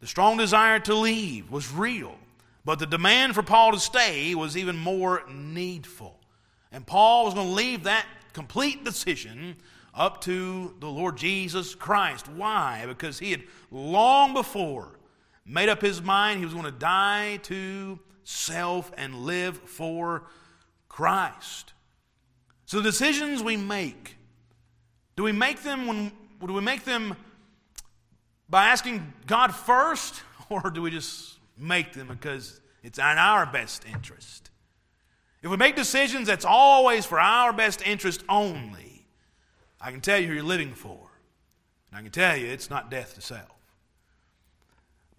The 0.00 0.06
strong 0.06 0.36
desire 0.36 0.78
to 0.80 0.94
leave 0.94 1.50
was 1.50 1.72
real. 1.72 2.18
But 2.66 2.80
the 2.80 2.86
demand 2.86 3.34
for 3.34 3.42
Paul 3.42 3.72
to 3.72 3.80
stay 3.80 4.34
was 4.34 4.58
even 4.58 4.76
more 4.76 5.22
needful. 5.32 6.20
And 6.70 6.86
Paul 6.86 7.24
was 7.24 7.32
going 7.32 7.48
to 7.48 7.54
leave 7.54 7.84
that 7.84 8.04
complete 8.34 8.84
decision 8.84 9.56
up 9.94 10.20
to 10.24 10.74
the 10.80 10.86
Lord 10.86 11.16
Jesus 11.16 11.74
Christ. 11.74 12.28
Why? 12.28 12.84
Because 12.86 13.18
he 13.18 13.30
had 13.30 13.44
long 13.70 14.34
before 14.34 14.98
made 15.46 15.70
up 15.70 15.80
his 15.80 16.02
mind 16.02 16.38
he 16.38 16.44
was 16.44 16.52
going 16.52 16.66
to 16.66 16.70
die 16.70 17.38
to 17.38 17.98
self 18.30 18.92
and 18.96 19.14
live 19.26 19.58
for 19.58 20.22
Christ. 20.88 21.72
So 22.64 22.76
the 22.78 22.84
decisions 22.84 23.42
we 23.42 23.56
make, 23.56 24.16
do 25.16 25.24
we 25.24 25.32
make 25.32 25.62
them 25.62 25.86
when 25.86 26.12
do 26.46 26.52
we 26.52 26.60
make 26.62 26.84
them 26.84 27.16
by 28.48 28.66
asking 28.66 29.12
God 29.26 29.54
first, 29.54 30.22
or 30.48 30.70
do 30.70 30.80
we 30.80 30.90
just 30.90 31.38
make 31.58 31.92
them 31.92 32.08
because 32.08 32.60
it's 32.82 32.98
in 32.98 33.04
our 33.04 33.44
best 33.46 33.84
interest? 33.92 34.50
If 35.42 35.50
we 35.50 35.56
make 35.56 35.74
decisions 35.74 36.26
that's 36.26 36.44
always 36.44 37.04
for 37.06 37.18
our 37.18 37.52
best 37.52 37.82
interest 37.86 38.22
only, 38.28 39.06
I 39.80 39.90
can 39.90 40.00
tell 40.00 40.18
you 40.18 40.28
who 40.28 40.34
you're 40.34 40.42
living 40.42 40.74
for. 40.74 41.10
And 41.90 41.98
I 41.98 42.02
can 42.02 42.10
tell 42.10 42.36
you 42.36 42.46
it's 42.46 42.70
not 42.70 42.90
death 42.90 43.14
to 43.14 43.20
self. 43.20 43.50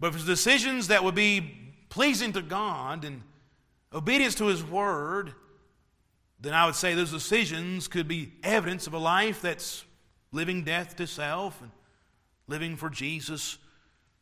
But 0.00 0.08
if 0.08 0.16
it's 0.16 0.24
decisions 0.24 0.88
that 0.88 1.04
would 1.04 1.14
be 1.14 1.61
pleasing 1.92 2.32
to 2.32 2.40
God 2.40 3.04
and 3.04 3.20
obedience 3.92 4.34
to 4.36 4.46
His 4.46 4.64
Word, 4.64 5.34
then 6.40 6.54
I 6.54 6.64
would 6.64 6.74
say 6.74 6.94
those 6.94 7.10
decisions 7.10 7.86
could 7.86 8.08
be 8.08 8.32
evidence 8.42 8.86
of 8.86 8.94
a 8.94 8.98
life 8.98 9.42
that's 9.42 9.84
living 10.32 10.64
death 10.64 10.96
to 10.96 11.06
self 11.06 11.60
and 11.60 11.70
living 12.48 12.76
for 12.76 12.88
Jesus 12.88 13.58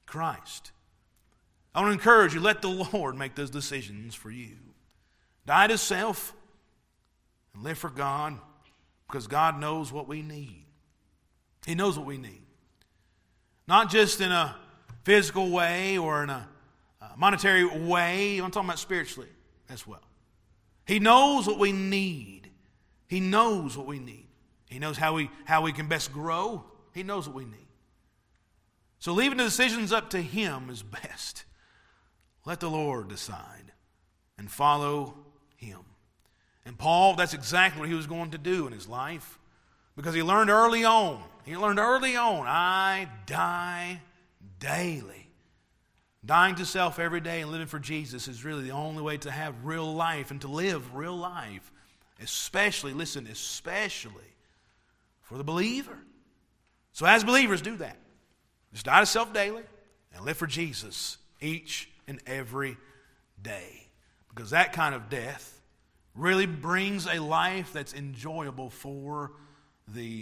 Christ. 0.04 0.72
I 1.72 1.80
want 1.80 1.90
to 1.90 1.92
encourage 1.92 2.35
you, 2.35 2.40
let 2.40 2.61
the 2.61 2.88
Lord 2.92 3.14
make 3.16 3.37
those 3.37 3.50
decisions 3.50 4.16
for 4.16 4.33
you. 4.33 4.56
Die 5.46 5.66
to 5.68 5.78
self 5.78 6.35
and 7.54 7.62
live 7.62 7.78
for 7.78 7.90
God 7.90 8.37
because 9.06 9.28
God 9.28 9.61
knows 9.61 9.92
what 9.92 10.09
we 10.09 10.22
need. 10.22 10.66
He 11.64 11.76
knows 11.76 11.96
what 11.96 12.06
we 12.06 12.18
need. 12.18 12.42
Not 13.68 13.90
just 13.90 14.20
in 14.20 14.33
a 14.33 14.56
physical 15.04 15.50
way 15.50 15.98
or 15.98 16.24
in 16.24 16.30
a 16.30 16.48
monetary 17.20 17.66
way. 17.66 18.38
I'm 18.38 18.50
talking 18.50 18.68
about 18.68 18.78
spiritually 18.78 19.28
as 19.68 19.87
well. 19.87 20.02
He 20.87 20.98
knows 20.98 21.46
what 21.46 21.59
we 21.59 21.70
need. 21.70 22.50
He 23.09 23.20
knows 23.20 23.76
what 23.76 23.87
we 23.87 23.98
need. 23.98 24.26
He 24.70 24.78
knows 24.78 24.96
how 24.96 25.14
we, 25.14 25.30
how 25.44 25.61
we 25.61 25.72
can 25.72 25.87
best 25.87 26.12
grow. 26.12 26.64
He 26.94 27.02
knows 27.02 27.28
what 27.28 27.37
we 27.37 27.44
need. 27.44 27.68
So 28.98 29.12
leaving 29.12 29.37
the 29.37 29.44
decisions 29.44 29.92
up 29.92 30.11
to 30.11 30.22
Him 30.22 30.70
is 30.70 30.83
best. 30.83 31.44
Let 32.46 32.61
the 32.61 32.70
Lord 32.70 33.09
decide 33.09 33.72
and 34.38 34.50
follow 34.50 35.14
Him. 35.56 35.80
And 36.64 36.78
Paul, 36.78 37.16
that's 37.16 37.35
exactly 37.35 37.80
what 37.80 37.88
he 37.88 37.94
was 37.94 38.06
going 38.06 38.30
to 38.30 38.38
do 38.38 38.66
in 38.66 38.72
his 38.72 38.88
life 38.88 39.38
because 39.96 40.14
he 40.14 40.22
learned 40.22 40.50
early 40.50 40.85
on. 40.85 41.22
He 41.44 41.56
learned 41.56 41.78
early 41.78 42.16
on 42.16 42.46
I 42.46 43.09
die 43.26 44.00
daily. 44.59 45.29
Dying 46.24 46.56
to 46.56 46.66
self 46.66 46.98
every 46.98 47.20
day 47.20 47.40
and 47.40 47.50
living 47.50 47.66
for 47.66 47.78
Jesus 47.78 48.28
is 48.28 48.44
really 48.44 48.64
the 48.64 48.72
only 48.72 49.02
way 49.02 49.16
to 49.18 49.30
have 49.30 49.64
real 49.64 49.94
life 49.94 50.30
and 50.30 50.40
to 50.42 50.48
live 50.48 50.94
real 50.94 51.16
life. 51.16 51.72
Especially, 52.22 52.92
listen, 52.92 53.26
especially 53.26 54.35
for 55.22 55.38
the 55.38 55.44
believer. 55.44 55.98
So, 56.92 57.06
as 57.06 57.24
believers, 57.24 57.62
do 57.62 57.76
that. 57.76 57.96
Just 58.72 58.85
die 58.85 59.00
to 59.00 59.06
self 59.06 59.33
daily 59.33 59.62
and 60.14 60.24
live 60.24 60.37
for 60.37 60.46
Jesus 60.46 61.16
each 61.40 61.88
and 62.06 62.20
every 62.26 62.76
day. 63.40 63.87
Because 64.28 64.50
that 64.50 64.72
kind 64.74 64.94
of 64.94 65.09
death 65.09 65.61
really 66.14 66.46
brings 66.46 67.06
a 67.06 67.18
life 67.18 67.72
that's 67.72 67.94
enjoyable 67.94 68.68
for 68.68 69.33
the 69.88 70.18